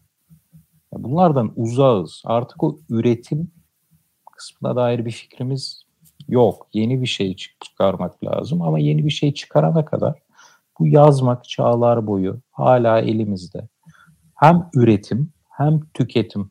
Bunlardan 0.93 1.53
uzağız. 1.57 2.23
Artık 2.25 2.63
o 2.63 2.79
üretim 2.89 3.51
kısmına 4.37 4.77
dair 4.77 5.05
bir 5.05 5.11
fikrimiz 5.11 5.86
yok. 6.29 6.67
Yeni 6.73 7.03
bir 7.03 7.07
şey 7.07 7.37
çıkarmak 7.37 8.25
lazım 8.25 8.63
ama 8.63 8.79
yeni 8.79 9.05
bir 9.05 9.11
şey 9.11 9.35
çıkarana 9.35 9.85
kadar 9.85 10.23
bu 10.79 10.87
yazmak 10.87 11.45
çağlar 11.45 12.07
boyu 12.07 12.41
hala 12.51 13.01
elimizde. 13.01 13.69
Hem 14.35 14.71
üretim 14.75 15.33
hem 15.51 15.81
tüketim 15.95 16.51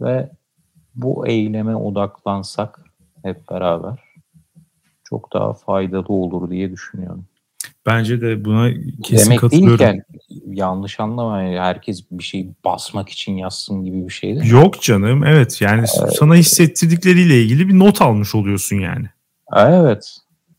ve 0.00 0.30
bu 0.94 1.26
eyleme 1.26 1.76
odaklansak 1.76 2.84
hep 3.22 3.50
beraber 3.50 4.04
çok 5.04 5.32
daha 5.32 5.52
faydalı 5.52 6.12
olur 6.12 6.50
diye 6.50 6.70
düşünüyorum. 6.70 7.26
Bence 7.90 8.20
de 8.20 8.44
buna 8.44 8.70
kesin 9.02 9.26
Demek 9.26 9.40
katılıyorum. 9.40 9.78
Değilken, 9.78 10.04
yanlış 10.46 11.00
anlama 11.00 11.42
herkes 11.42 12.04
bir 12.10 12.24
şey 12.24 12.48
basmak 12.64 13.08
için 13.08 13.32
yazsın 13.32 13.84
gibi 13.84 14.04
bir 14.08 14.12
şey 14.12 14.36
değil 14.36 14.52
Yok 14.52 14.82
canım 14.82 15.24
evet 15.24 15.60
yani 15.60 15.84
evet. 16.00 16.16
sana 16.18 16.34
hissettirdikleriyle 16.34 17.42
ilgili 17.42 17.68
bir 17.68 17.78
not 17.78 18.02
almış 18.02 18.34
oluyorsun 18.34 18.76
yani. 18.76 19.06
Evet. 19.56 20.16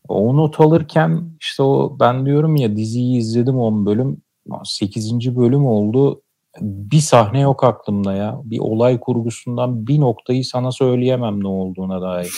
O 0.08 0.36
not 0.36 0.60
alırken 0.60 1.24
işte 1.40 1.62
o 1.62 1.96
ben 2.00 2.26
diyorum 2.26 2.56
ya 2.56 2.76
diziyi 2.76 3.18
izledim 3.18 3.58
10 3.58 3.86
bölüm 3.86 4.22
8. 4.64 5.36
bölüm 5.36 5.66
oldu 5.66 6.22
bir 6.60 7.00
sahne 7.00 7.40
yok 7.40 7.64
aklımda 7.64 8.12
ya. 8.14 8.40
Bir 8.44 8.58
olay 8.58 9.00
kurgusundan 9.00 9.86
bir 9.86 10.00
noktayı 10.00 10.44
sana 10.44 10.72
söyleyemem 10.72 11.42
ne 11.42 11.48
olduğuna 11.48 12.02
dair. 12.02 12.32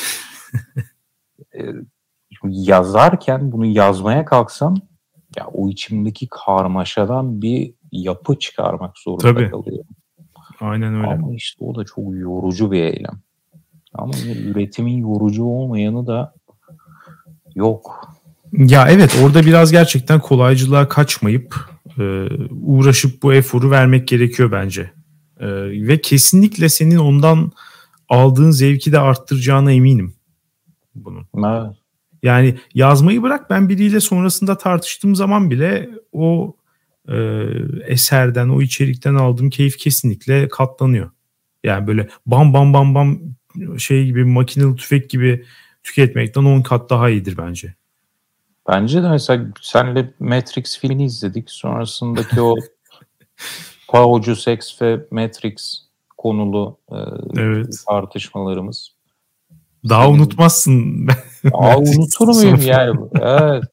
Yazarken 2.48 3.52
bunu 3.52 3.66
yazmaya 3.66 4.24
kalksam 4.24 4.74
ya 5.36 5.46
o 5.52 5.68
içimdeki 5.68 6.28
karmaşadan 6.30 7.42
bir 7.42 7.74
yapı 7.92 8.38
çıkarmak 8.38 8.98
zorunda 8.98 9.22
Tabii. 9.22 9.50
kalıyorum. 9.50 9.86
Aynen 10.60 10.94
öyle. 10.94 11.06
Ama 11.06 11.34
işte 11.34 11.64
o 11.64 11.74
da 11.74 11.84
çok 11.84 12.04
yorucu 12.14 12.72
bir 12.72 12.82
eylem. 12.82 13.20
Ama 13.94 14.12
üretimin 14.44 14.96
yorucu 14.96 15.44
olmayanı 15.44 16.06
da 16.06 16.34
yok. 17.54 18.08
Ya 18.52 18.88
evet 18.88 19.18
orada 19.24 19.46
biraz 19.46 19.72
gerçekten 19.72 20.20
kolaycılığa 20.20 20.88
kaçmayıp 20.88 21.56
e, 21.98 22.28
uğraşıp 22.62 23.22
bu 23.22 23.34
eforu 23.34 23.70
vermek 23.70 24.08
gerekiyor 24.08 24.52
bence. 24.52 24.90
Ee, 25.40 25.46
ve 25.88 26.00
kesinlikle 26.00 26.68
senin 26.68 26.96
ondan 26.96 27.52
aldığın 28.08 28.50
zevki 28.50 28.92
de 28.92 28.98
arttıracağına 28.98 29.72
eminim 29.72 30.14
bunun. 30.94 31.26
Evet. 31.36 31.76
Yani 32.24 32.58
yazmayı 32.74 33.22
bırak 33.22 33.50
ben 33.50 33.68
biriyle 33.68 34.00
sonrasında 34.00 34.58
tartıştığım 34.58 35.14
zaman 35.14 35.50
bile 35.50 35.90
o 36.12 36.56
e, 37.08 37.16
eserden, 37.86 38.48
o 38.48 38.62
içerikten 38.62 39.14
aldığım 39.14 39.50
keyif 39.50 39.78
kesinlikle 39.78 40.48
katlanıyor. 40.48 41.10
Yani 41.64 41.86
böyle 41.86 42.08
bam 42.26 42.54
bam 42.54 42.74
bam 42.74 42.94
bam 42.94 43.20
şey 43.78 44.04
gibi 44.04 44.24
makineli 44.24 44.76
tüfek 44.76 45.10
gibi 45.10 45.44
tüketmekten 45.82 46.44
10 46.44 46.62
kat 46.62 46.90
daha 46.90 47.10
iyidir 47.10 47.36
bence. 47.36 47.74
Bence 48.68 49.02
de 49.02 49.08
mesela 49.08 49.46
senle 49.60 50.14
Matrix 50.18 50.78
filmi 50.78 51.04
izledik. 51.04 51.50
Sonrasındaki 51.50 52.40
o 52.40 52.56
Paucu 53.88 54.36
Seks 54.36 54.82
ve 54.82 55.00
Matrix 55.10 55.82
konulu 56.16 56.78
e, 56.92 56.96
evet. 57.36 57.84
tartışmalarımız. 57.88 58.93
Daha 59.88 60.10
unutmazsın. 60.10 61.06
Daha 61.44 61.78
unutur 61.78 62.28
muyum 62.28 62.60
yani? 62.66 63.00
Evet. 63.20 63.64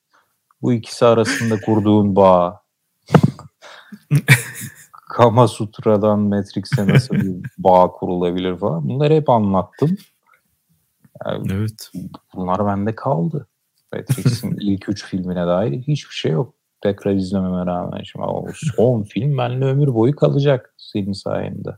Bu 0.62 0.74
ikisi 0.74 1.06
arasında 1.06 1.62
kurduğun 1.62 2.16
bağ. 2.16 2.62
Kama 5.10 5.48
Sutra'dan 5.48 6.20
Matrix'e 6.20 6.88
nasıl 6.88 7.16
bir 7.16 7.36
bağ 7.58 7.92
kurulabilir 7.92 8.58
falan. 8.58 8.90
Bunları 8.90 9.14
hep 9.14 9.30
anlattım. 9.30 9.98
Yani 11.26 11.48
evet. 11.54 11.92
Bunlar 12.36 12.66
bende 12.66 12.96
kaldı. 12.96 13.48
Matrix'in 13.94 14.58
ilk 14.62 14.90
üç 14.90 15.06
filmine 15.06 15.48
dair 15.48 15.72
hiçbir 15.82 16.16
şey 16.16 16.32
yok. 16.32 16.54
Tekrar 16.82 17.14
izlememe 17.14 17.66
rağmen. 17.66 18.04
Şimdi 18.04 18.26
o 18.26 18.46
son 18.76 19.04
film 19.04 19.38
benimle 19.38 19.66
ömür 19.66 19.94
boyu 19.94 20.16
kalacak 20.16 20.74
senin 20.78 21.14
sayende. 21.14 21.78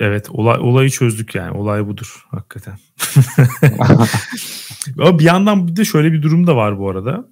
Evet 0.00 0.30
olay, 0.30 0.58
olayı 0.60 0.90
çözdük 0.90 1.34
yani. 1.34 1.50
Olay 1.50 1.86
budur 1.86 2.26
hakikaten. 2.30 2.78
Ama 4.98 5.18
bir 5.18 5.24
yandan 5.24 5.68
bir 5.68 5.76
de 5.76 5.84
şöyle 5.84 6.12
bir 6.12 6.22
durum 6.22 6.46
da 6.46 6.56
var 6.56 6.78
bu 6.78 6.90
arada. 6.90 7.28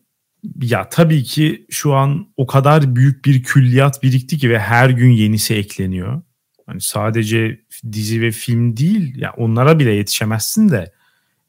Ya 0.62 0.88
tabii 0.88 1.22
ki 1.22 1.66
şu 1.70 1.94
an 1.94 2.26
o 2.36 2.46
kadar 2.46 2.96
büyük 2.96 3.24
bir 3.24 3.42
külliyat 3.42 4.02
birikti 4.02 4.38
ki 4.38 4.50
ve 4.50 4.58
her 4.58 4.90
gün 4.90 5.10
yenisi 5.10 5.54
ekleniyor. 5.54 6.22
Hani 6.66 6.80
sadece 6.80 7.60
dizi 7.92 8.22
ve 8.22 8.30
film 8.30 8.76
değil 8.76 9.16
ya 9.16 9.32
onlara 9.36 9.78
bile 9.78 9.92
yetişemezsin 9.92 10.68
de 10.68 10.92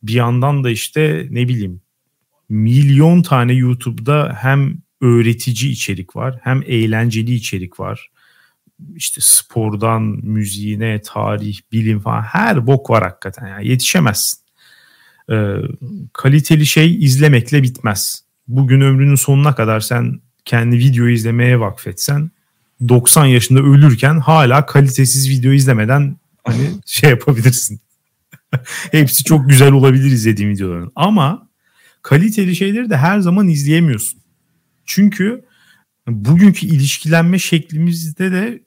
bir 0.03 0.13
yandan 0.13 0.63
da 0.63 0.69
işte 0.69 1.27
ne 1.29 1.47
bileyim 1.47 1.81
milyon 2.49 3.21
tane 3.21 3.53
YouTube'da 3.53 4.37
hem 4.41 4.77
öğretici 5.01 5.71
içerik 5.71 6.15
var 6.15 6.39
hem 6.43 6.63
eğlenceli 6.65 7.33
içerik 7.33 7.79
var. 7.79 8.09
İşte 8.95 9.21
spordan 9.23 10.01
müziğine, 10.03 11.01
tarih, 11.01 11.59
bilim 11.71 11.99
falan 11.99 12.21
her 12.21 12.67
bok 12.67 12.89
var 12.89 13.03
hakikaten. 13.03 13.47
Yani 13.47 13.67
yetişemezsin. 13.67 14.39
Ee, 15.31 15.55
kaliteli 16.13 16.65
şey 16.65 17.05
izlemekle 17.05 17.63
bitmez. 17.63 18.23
Bugün 18.47 18.81
ömrünün 18.81 19.15
sonuna 19.15 19.55
kadar 19.55 19.79
sen 19.79 20.21
kendi 20.45 20.77
video 20.77 21.07
izlemeye 21.07 21.59
vakfetsen 21.59 22.31
90 22.89 23.25
yaşında 23.25 23.59
ölürken 23.59 24.19
hala 24.19 24.65
kalitesiz 24.65 25.29
video 25.29 25.51
izlemeden 25.51 26.17
hani 26.43 26.69
şey 26.85 27.09
yapabilirsin. 27.09 27.81
Hepsi 28.91 29.23
çok 29.23 29.49
güzel 29.49 29.71
olabilir 29.71 30.11
izlediğim 30.11 30.51
videoların. 30.51 30.91
Ama 30.95 31.49
kaliteli 32.01 32.55
şeyleri 32.55 32.89
de 32.89 32.97
her 32.97 33.19
zaman 33.19 33.47
izleyemiyorsun. 33.47 34.21
Çünkü 34.85 35.44
bugünkü 36.07 36.65
ilişkilenme 36.65 37.39
şeklimizde 37.39 38.31
de 38.31 38.63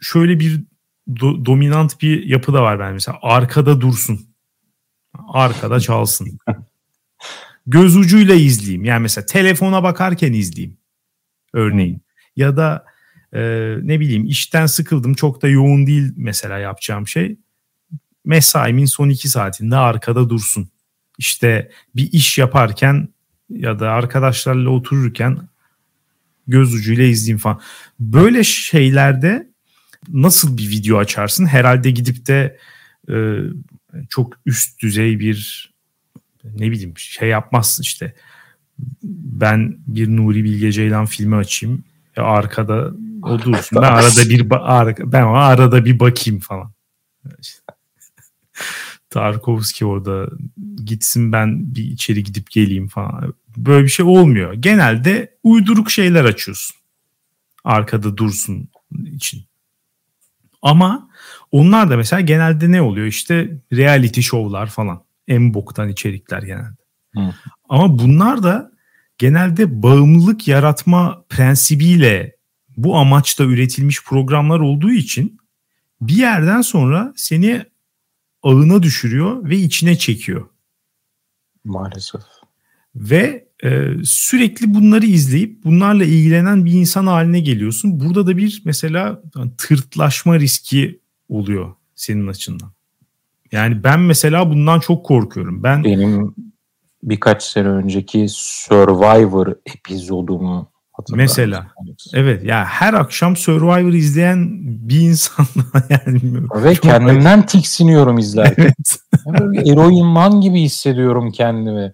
şöyle 0.00 0.40
bir 0.40 0.60
do- 1.08 1.44
dominant 1.44 2.02
bir 2.02 2.24
yapı 2.26 2.52
da 2.52 2.62
var 2.62 2.78
ben 2.78 2.92
mesela 2.92 3.18
arkada 3.22 3.80
dursun. 3.80 4.20
Arkada 5.28 5.80
çalsın. 5.80 6.38
Göz 7.66 7.96
ucuyla 7.96 8.34
izleyeyim. 8.34 8.84
Yani 8.84 9.02
mesela 9.02 9.26
telefona 9.26 9.82
bakarken 9.82 10.32
izleyeyim. 10.32 10.76
Örneğin. 11.52 12.02
Ya 12.36 12.56
da 12.56 12.84
e, 13.32 13.40
ne 13.82 14.00
bileyim 14.00 14.26
işten 14.26 14.66
sıkıldım 14.66 15.14
çok 15.14 15.42
da 15.42 15.48
yoğun 15.48 15.86
değil 15.86 16.12
mesela 16.16 16.58
yapacağım 16.58 17.08
şey. 17.08 17.36
Mesaimin 18.24 18.84
son 18.84 19.08
iki 19.08 19.28
saatinde 19.28 19.76
arkada 19.76 20.28
dursun. 20.28 20.68
İşte 21.18 21.70
bir 21.96 22.12
iş 22.12 22.38
yaparken 22.38 23.08
ya 23.48 23.78
da 23.78 23.90
arkadaşlarla 23.90 24.70
otururken 24.70 25.38
göz 26.46 26.74
ucuyla 26.74 27.04
izleyeyim 27.04 27.38
falan. 27.38 27.60
Böyle 28.00 28.44
şeylerde 28.44 29.48
nasıl 30.08 30.56
bir 30.58 30.70
video 30.70 30.98
açarsın? 30.98 31.46
Herhalde 31.46 31.90
gidip 31.90 32.26
de 32.26 32.58
e, 33.08 33.38
çok 34.08 34.32
üst 34.46 34.82
düzey 34.82 35.20
bir 35.20 35.72
ne 36.44 36.70
bileyim 36.70 36.94
şey 36.96 37.28
yapmazsın 37.28 37.82
işte. 37.82 38.14
Ben 39.02 39.76
bir 39.86 40.08
Nuri 40.08 40.44
Bilge 40.44 40.72
Ceylan 40.72 41.06
filmi 41.06 41.36
açayım. 41.36 41.84
Ya 42.16 42.24
arkada 42.24 42.92
o 43.22 43.38
dursun. 43.38 43.82
Ben 43.82 43.92
arada 43.92 44.30
bir 44.30 44.50
ben 45.12 45.22
arada 45.22 45.84
bir 45.84 46.00
bakayım 46.00 46.40
falan. 46.40 46.72
Tarkovski 49.10 49.86
orada 49.86 50.30
gitsin 50.84 51.32
ben 51.32 51.74
bir 51.74 51.84
içeri 51.84 52.24
gidip 52.24 52.50
geleyim 52.50 52.88
falan. 52.88 53.34
Böyle 53.56 53.84
bir 53.84 53.90
şey 53.90 54.06
olmuyor. 54.06 54.52
Genelde 54.52 55.38
uyduruk 55.42 55.90
şeyler 55.90 56.24
açıyorsun. 56.24 56.76
Arkada 57.64 58.16
dursun 58.16 58.68
için. 59.06 59.44
Ama 60.62 61.08
onlar 61.50 61.90
da 61.90 61.96
mesela 61.96 62.20
genelde 62.20 62.72
ne 62.72 62.82
oluyor? 62.82 63.06
İşte 63.06 63.60
reality 63.72 64.20
show'lar 64.20 64.66
falan. 64.66 65.04
En 65.28 65.54
boktan 65.54 65.88
içerikler 65.88 66.42
genelde. 66.42 66.82
Hı. 67.14 67.34
Ama 67.68 67.98
bunlar 67.98 68.42
da 68.42 68.72
genelde 69.18 69.82
bağımlılık 69.82 70.48
yaratma 70.48 71.24
prensibiyle 71.28 72.36
bu 72.76 72.96
amaçla 72.96 73.44
üretilmiş 73.44 74.04
programlar 74.04 74.60
olduğu 74.60 74.90
için 74.90 75.38
bir 76.00 76.16
yerden 76.16 76.60
sonra 76.60 77.12
seni 77.16 77.64
ağına 78.42 78.82
düşürüyor 78.82 79.48
ve 79.48 79.56
içine 79.56 79.98
çekiyor. 79.98 80.48
Maalesef. 81.64 82.20
Ve 82.94 83.41
e, 83.64 83.88
sürekli 84.04 84.74
bunları 84.74 85.06
izleyip 85.06 85.64
bunlarla 85.64 86.04
ilgilenen 86.04 86.64
bir 86.64 86.72
insan 86.72 87.06
haline 87.06 87.40
geliyorsun. 87.40 88.00
Burada 88.00 88.26
da 88.26 88.36
bir 88.36 88.62
mesela 88.64 89.22
tırtlaşma 89.58 90.38
riski 90.38 91.00
oluyor 91.28 91.74
senin 91.94 92.26
açından. 92.26 92.72
Yani 93.52 93.84
ben 93.84 94.00
mesela 94.00 94.50
bundan 94.50 94.80
çok 94.80 95.06
korkuyorum. 95.06 95.62
Ben 95.62 95.84
benim 95.84 96.34
birkaç 97.02 97.42
sene 97.42 97.68
önceki 97.68 98.26
Survivor 98.28 99.46
epizodumu 99.66 100.72
Mesela. 101.10 101.66
Evet 102.14 102.44
ya 102.44 102.64
her 102.64 102.94
akşam 102.94 103.36
Survivor 103.36 103.92
izleyen 103.92 104.48
bir 104.88 105.00
insan 105.00 105.46
yani. 105.90 106.20
Ve 106.54 106.74
kendimden 106.74 107.46
tiksiniyorum 107.46 108.18
izlerken. 108.18 108.72
Evet. 109.26 109.40
Böyle 109.40 109.72
eroin 109.72 110.06
man 110.06 110.40
gibi 110.40 110.60
hissediyorum 110.60 111.30
kendimi. 111.32 111.92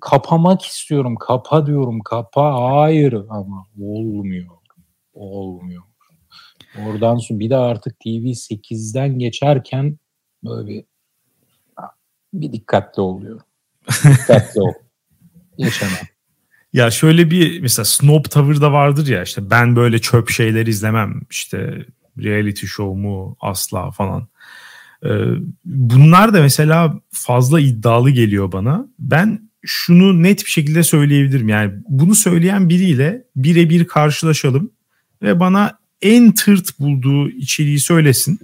Kapamak 0.00 0.62
istiyorum. 0.62 1.16
Kapa 1.16 1.66
diyorum. 1.66 2.00
Kapa. 2.00 2.72
Hayır 2.72 3.12
ama 3.12 3.66
olmuyor. 3.80 4.54
Olmuyor. 5.14 5.82
Oradan 6.86 7.16
sonra 7.16 7.38
bir 7.38 7.50
de 7.50 7.56
artık 7.56 8.00
TV 8.00 8.26
8'den 8.34 9.18
geçerken 9.18 9.98
böyle 10.44 10.68
bir, 10.68 10.84
bir 12.34 12.52
dikkatli 12.52 13.02
oluyorum. 13.02 13.46
Dikkatli 14.04 14.60
ol. 14.60 14.72
Geçemem. 15.58 15.94
Ya 16.72 16.90
şöyle 16.90 17.30
bir 17.30 17.60
mesela 17.60 17.84
snob 17.84 18.24
tavır 18.24 18.60
da 18.60 18.72
vardır 18.72 19.06
ya 19.06 19.22
işte 19.22 19.50
ben 19.50 19.76
böyle 19.76 19.98
çöp 19.98 20.30
şeyler 20.30 20.66
izlemem 20.66 21.20
işte 21.30 21.86
reality 22.18 22.66
show 22.66 23.00
mu 23.00 23.36
asla 23.40 23.90
falan. 23.90 24.28
Ee, 25.04 25.08
bunlar 25.64 26.34
da 26.34 26.40
mesela 26.40 27.00
fazla 27.10 27.60
iddialı 27.60 28.10
geliyor 28.10 28.52
bana. 28.52 28.86
Ben 28.98 29.50
şunu 29.66 30.22
net 30.22 30.44
bir 30.44 30.50
şekilde 30.50 30.82
söyleyebilirim 30.82 31.48
yani 31.48 31.72
bunu 31.88 32.14
söyleyen 32.14 32.68
biriyle 32.68 33.24
birebir 33.36 33.84
karşılaşalım 33.84 34.70
ve 35.22 35.40
bana 35.40 35.78
en 36.02 36.32
tırt 36.32 36.78
bulduğu 36.78 37.30
içeriği 37.30 37.80
söylesin. 37.80 38.40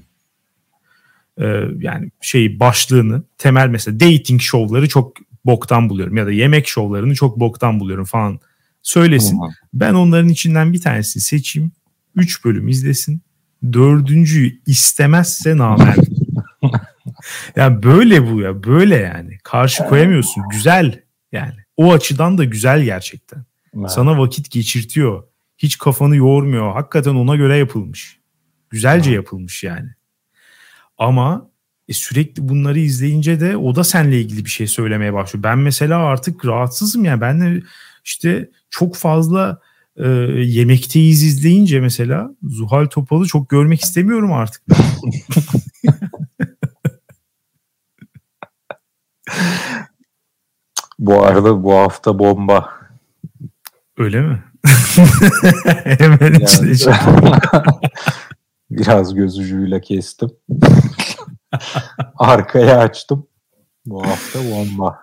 Ee, 1.39 1.65
yani 1.79 2.11
şey 2.21 2.61
başlığını 2.61 3.23
temel 3.39 3.69
mesela 3.69 4.01
dating 4.01 4.41
şovları 4.41 4.89
çok 4.89 5.17
boktan 5.45 5.89
buluyorum 5.89 6.17
ya 6.17 6.27
da 6.27 6.33
yemek 6.33 6.69
şovlarını 6.69 7.15
çok 7.15 7.41
boktan 7.41 7.81
buluyorum 7.81 8.05
falan 8.05 8.41
söylesin. 8.83 9.31
Tamam. 9.31 9.51
Ben 9.75 9.95
onların 9.95 10.29
içinden 10.29 10.73
bir 10.73 10.81
tanesini 10.81 11.23
seçeyim. 11.23 11.73
Üç 12.17 12.45
bölüm 12.45 12.69
izlesin. 12.69 13.23
Dördüncüyü 13.73 14.61
istemezse 14.67 15.57
namert. 15.57 16.09
yani 17.57 17.83
böyle 17.83 18.31
bu 18.31 18.41
ya 18.41 18.65
böyle 18.65 18.97
yani. 18.97 19.39
Karşı 19.45 19.85
koyamıyorsun. 19.85 20.43
Güzel 20.51 21.01
yani. 21.33 21.57
O 21.77 21.93
açıdan 21.93 22.39
da 22.39 22.45
güzel 22.45 22.83
gerçekten. 22.83 23.45
Evet. 23.79 23.91
Sana 23.91 24.19
vakit 24.19 24.51
geçirtiyor. 24.51 25.23
Hiç 25.59 25.79
kafanı 25.79 26.17
yormuyor. 26.17 26.73
Hakikaten 26.73 27.15
ona 27.15 27.37
göre 27.37 27.57
yapılmış. 27.57 28.19
Güzelce 28.71 29.11
yapılmış 29.13 29.65
yani. 29.65 29.91
Ama 30.99 31.51
e, 31.89 31.93
sürekli 31.93 32.49
bunları 32.49 32.79
izleyince 32.79 33.41
de 33.41 33.57
o 33.57 33.75
da 33.75 33.85
seninle 33.85 34.21
ilgili 34.21 34.45
bir 34.45 34.51
şey 34.51 34.67
söylemeye 34.67 35.13
başlıyor. 35.13 35.43
Ben 35.43 35.59
mesela 35.59 35.99
artık 35.99 36.47
rahatsızım 36.47 37.05
yani. 37.05 37.21
Ben 37.21 37.41
de 37.41 37.63
işte 38.05 38.51
çok 38.71 38.97
fazla 38.97 39.61
e, 39.97 40.09
yemekteyiz 40.39 41.23
izleyince 41.23 41.81
mesela 41.81 42.31
Zuhal 42.43 42.87
Topal'ı 42.87 43.27
çok 43.27 43.49
görmek 43.49 43.81
istemiyorum 43.81 44.33
artık. 44.33 44.63
bu 51.01 51.23
arada 51.23 51.63
bu 51.63 51.75
hafta 51.75 52.19
bomba. 52.19 52.69
Öyle 53.99 54.21
mi? 54.21 54.43
Hemen 55.85 56.19
yani, 56.21 56.71
içine 56.71 56.95
Biraz 58.71 59.15
göz 59.15 59.39
ucuyla 59.39 59.81
kestim. 59.81 60.31
Arkaya 62.19 62.79
açtım. 62.79 63.27
Bu 63.87 64.07
hafta 64.07 64.39
bomba. 64.51 64.99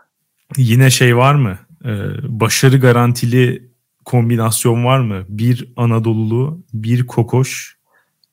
Yine 0.57 0.89
şey 0.89 1.17
var 1.17 1.35
mı? 1.35 1.57
Ee, 1.85 1.89
başarı 2.23 2.77
garantili 2.77 3.71
kombinasyon 4.05 4.85
var 4.85 4.99
mı? 4.99 5.25
Bir 5.29 5.73
Anadolulu, 5.75 6.63
bir 6.73 7.07
kokoş, 7.07 7.77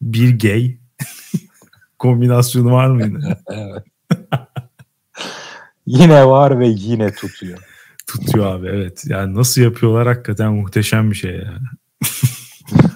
bir 0.02 0.38
gay 0.38 0.76
kombinasyonu 1.98 2.72
var 2.72 2.86
mı 2.86 3.04
yine? 3.06 3.36
evet. 3.48 3.84
Yine 5.86 6.26
var 6.26 6.60
ve 6.60 6.68
yine 6.68 7.14
tutuyor. 7.14 7.58
Tutuyor 8.06 8.46
abi 8.46 8.66
evet. 8.66 9.04
Yani 9.06 9.34
nasıl 9.34 9.60
yapıyorlar 9.60 10.06
hakikaten 10.06 10.52
muhteşem 10.52 11.10
bir 11.10 11.16
şey 11.16 11.30
yani. 11.30 11.66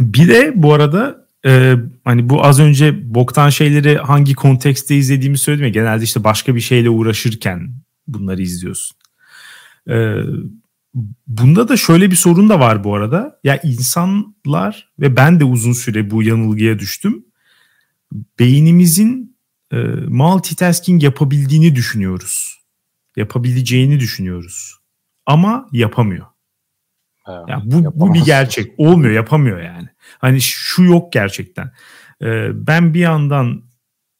bir 0.00 0.28
de 0.28 0.52
bu 0.54 0.74
arada 0.74 1.26
e, 1.46 1.74
hani 2.04 2.28
bu 2.28 2.44
az 2.44 2.60
önce 2.60 3.14
boktan 3.14 3.48
şeyleri 3.48 3.96
hangi 3.96 4.34
kontekste 4.34 4.96
izlediğimi 4.96 5.38
söyledim 5.38 5.64
ya 5.64 5.70
genelde 5.70 6.04
işte 6.04 6.24
başka 6.24 6.54
bir 6.54 6.60
şeyle 6.60 6.90
uğraşırken 6.90 7.74
bunları 8.06 8.42
izliyorsun. 8.42 8.96
E, 9.88 10.14
bunda 11.26 11.68
da 11.68 11.76
şöyle 11.76 12.10
bir 12.10 12.16
sorun 12.16 12.48
da 12.48 12.60
var 12.60 12.84
bu 12.84 12.94
arada. 12.94 13.40
Ya 13.44 13.60
insanlar 13.62 14.92
ve 15.00 15.16
ben 15.16 15.40
de 15.40 15.44
uzun 15.44 15.72
süre 15.72 16.10
bu 16.10 16.22
yanılgıya 16.22 16.78
düştüm. 16.78 17.24
Beynimizin 18.12 19.36
e, 19.72 19.76
multitasking 20.08 21.02
yapabildiğini 21.02 21.74
düşünüyoruz. 21.74 22.60
Yapabileceğini 23.16 24.00
düşünüyoruz. 24.00 24.76
Ama 25.26 25.68
yapamıyor. 25.72 26.26
Evet, 27.28 27.44
yani 27.48 27.62
bu, 27.64 28.00
bu 28.00 28.14
bir 28.14 28.24
gerçek. 28.24 28.72
Olmuyor, 28.78 29.12
yapamıyor 29.12 29.60
yani. 29.60 29.88
Hani 30.18 30.40
şu 30.40 30.84
yok 30.84 31.12
gerçekten. 31.12 31.72
Ee, 32.22 32.48
ben 32.66 32.94
bir 32.94 33.00
yandan 33.00 33.62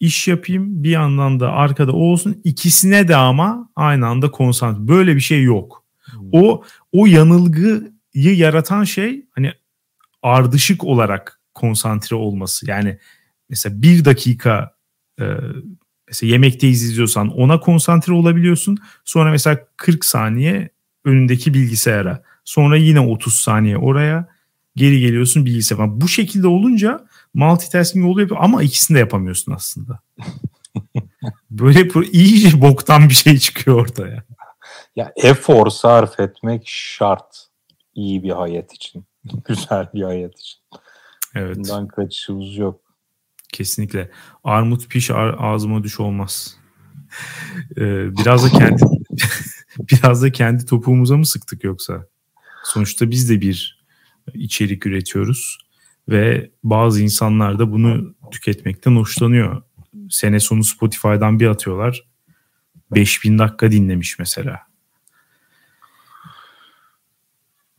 iş 0.01 0.28
yapayım, 0.28 0.84
bir 0.84 0.91
yandan 0.91 1.41
da 1.41 1.53
arkada 1.53 1.93
o 1.93 1.99
olsun. 1.99 2.41
İkisine 2.45 3.09
de 3.09 3.16
ama 3.16 3.70
aynı 3.76 4.07
anda 4.07 4.30
konsantre. 4.30 4.88
Böyle 4.88 5.16
bir 5.16 5.20
şey 5.20 5.43
yok. 5.43 5.84
Hmm. 6.11 6.28
O 6.32 6.62
o 6.93 7.07
yanılgıyı 7.07 7.91
yaratan 8.14 8.84
şey 8.84 9.26
hani 9.30 9.53
ardışık 10.22 10.84
olarak 10.84 11.41
konsantre 11.55 12.16
olması. 12.16 12.70
Yani 12.70 12.99
mesela 13.51 13.82
bir 13.82 14.05
dakika 14.05 14.74
e, 15.20 15.24
mesela 16.09 16.32
yemekteyiz 16.32 16.82
izliyorsan 16.82 17.28
ona 17.28 17.61
konsantre 17.61 18.12
olabiliyorsun. 18.12 18.78
Sonra 19.05 19.30
mesela 19.30 19.66
40 19.76 20.05
saniye 20.05 20.70
önündeki 21.05 21.55
bilgisayara. 21.55 22.22
Sonra 22.44 22.76
yine 22.76 23.01
30 23.01 23.34
saniye 23.34 23.78
oraya. 23.78 24.28
Geri 24.76 25.01
geliyorsun 25.01 25.46
bilgisayara. 25.46 26.01
Bu 26.01 26.09
şekilde 26.09 26.46
olunca 26.46 27.07
multitasking 27.34 28.07
oluyor 28.07 28.30
ama 28.38 28.62
ikisini 28.62 28.94
de 28.94 28.98
yapamıyorsun 28.98 29.53
aslında. 29.53 30.01
Böyle 31.51 31.88
iyice 32.12 32.61
boktan 32.61 33.09
bir 33.09 33.14
şey 33.14 33.38
çıkıyor 33.38 33.80
ortaya. 33.80 34.24
Ya 34.96 35.12
efor 35.16 35.70
sarf 35.70 36.20
etmek 36.20 36.62
şart 36.66 37.46
iyi 37.94 38.22
bir 38.22 38.30
hayat 38.30 38.74
için. 38.74 39.05
Güzel 39.44 39.88
bir 39.94 40.03
hayat 40.03 40.38
için. 40.40 40.61
Evet. 41.34 41.57
Bundan 41.57 41.88
kaçışımız 41.88 42.57
yok. 42.57 42.80
Kesinlikle. 43.53 44.11
Armut 44.44 44.88
piş 44.88 45.11
ağzıma 45.38 45.82
düş 45.82 46.01
olmaz. 46.01 46.57
Ee, 47.76 48.16
biraz 48.16 48.44
da 48.44 48.59
kendi 48.59 48.82
biraz 49.78 50.22
da 50.22 50.32
kendi 50.32 50.66
topuğumuza 50.66 51.16
mı 51.16 51.26
sıktık 51.26 51.64
yoksa? 51.64 52.07
Sonuçta 52.64 53.11
biz 53.11 53.30
de 53.30 53.40
bir 53.40 53.84
içerik 54.34 54.86
üretiyoruz 54.86 55.59
ve 56.09 56.51
bazı 56.64 57.03
insanlar 57.03 57.59
da 57.59 57.72
bunu 57.72 58.14
tüketmekten 58.30 58.96
hoşlanıyor. 58.96 59.62
Sene 60.11 60.40
sonu 60.40 60.64
Spotify'dan 60.64 61.40
bir 61.40 61.46
atıyorlar. 61.46 62.05
5000 62.90 63.38
dakika 63.38 63.72
dinlemiş 63.72 64.18
mesela. 64.18 64.59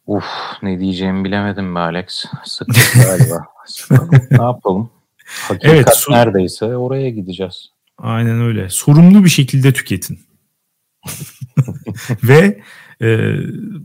Uf 0.05 0.25
ne 0.61 0.79
diyeceğimi 0.79 1.23
bilemedim 1.23 1.75
be 1.75 1.79
Alex. 1.79 2.25
Sıkıntı 2.43 2.79
galiba. 3.03 3.45
ne 4.31 4.43
yapalım? 4.43 4.89
Hakikat 5.39 5.73
evet, 5.73 5.87
so- 5.87 6.11
neredeyse 6.11 6.65
oraya 6.65 7.09
gideceğiz. 7.09 7.69
Aynen 7.97 8.41
öyle. 8.41 8.69
Sorumlu 8.69 9.23
bir 9.23 9.29
şekilde 9.29 9.73
tüketin. 9.73 10.19
Ve 12.23 12.61
e, 13.01 13.07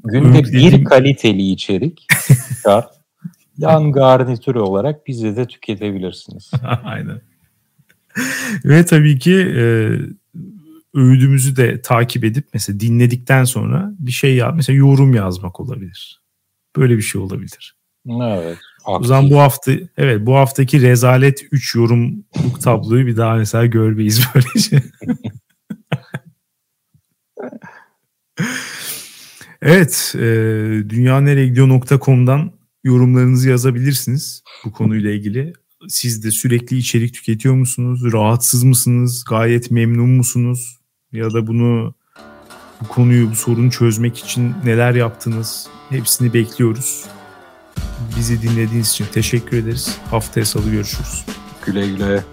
günde 0.04 0.44
bir 0.44 0.84
kaliteli 0.84 1.50
içerik 1.50 2.06
şart. 2.62 2.96
Yan 3.58 3.92
garnitür 3.92 4.54
olarak 4.54 5.06
bizi 5.06 5.36
de 5.36 5.46
tüketebilirsiniz. 5.46 6.50
Aynen. 6.84 7.20
Ve 8.64 8.84
tabii 8.84 9.18
ki 9.18 9.34
e, 9.34 9.64
öğüdümüzü 10.94 11.56
de 11.56 11.82
takip 11.82 12.24
edip 12.24 12.46
mesela 12.54 12.80
dinledikten 12.80 13.44
sonra 13.44 13.92
bir 13.98 14.12
şey 14.12 14.36
yap 14.36 14.54
mesela 14.56 14.76
yorum 14.76 15.14
yazmak 15.14 15.60
olabilir. 15.60 16.22
Böyle 16.76 16.96
bir 16.96 17.02
şey 17.02 17.20
olabilir. 17.20 17.76
Evet. 18.08 18.58
O 18.86 19.04
zaman 19.04 19.30
bu 19.30 19.38
hafta 19.38 19.72
evet 19.96 20.26
bu 20.26 20.36
haftaki 20.36 20.82
rezalet 20.82 21.44
3 21.52 21.74
yorumluk 21.74 22.60
tabloyu 22.62 23.06
bir 23.06 23.16
daha 23.16 23.34
mesela 23.34 23.66
görmeyiz 23.66 24.22
böylece. 24.34 24.82
evet, 29.62 30.12
e, 30.14 30.20
dünyaneregidiyor.com'dan 30.88 32.52
yorumlarınızı 32.84 33.48
yazabilirsiniz 33.50 34.42
bu 34.64 34.72
konuyla 34.72 35.10
ilgili. 35.10 35.52
Siz 35.88 36.24
de 36.24 36.30
sürekli 36.30 36.76
içerik 36.76 37.14
tüketiyor 37.14 37.54
musunuz? 37.54 38.12
Rahatsız 38.12 38.64
mısınız? 38.64 39.24
Gayet 39.28 39.70
memnun 39.70 40.10
musunuz? 40.10 40.78
Ya 41.12 41.32
da 41.32 41.46
bunu 41.46 41.94
bu 42.80 42.88
konuyu, 42.88 43.30
bu 43.30 43.34
sorunu 43.34 43.70
çözmek 43.70 44.18
için 44.18 44.54
neler 44.64 44.94
yaptınız? 44.94 45.68
Hepsini 45.90 46.34
bekliyoruz. 46.34 47.04
Bizi 48.16 48.42
dinlediğiniz 48.42 48.88
için 48.90 49.06
teşekkür 49.12 49.56
ederiz. 49.56 49.98
Haftaya 50.10 50.46
salı 50.46 50.70
görüşürüz. 50.70 51.24
Güle 51.66 51.86
güle. 51.86 52.24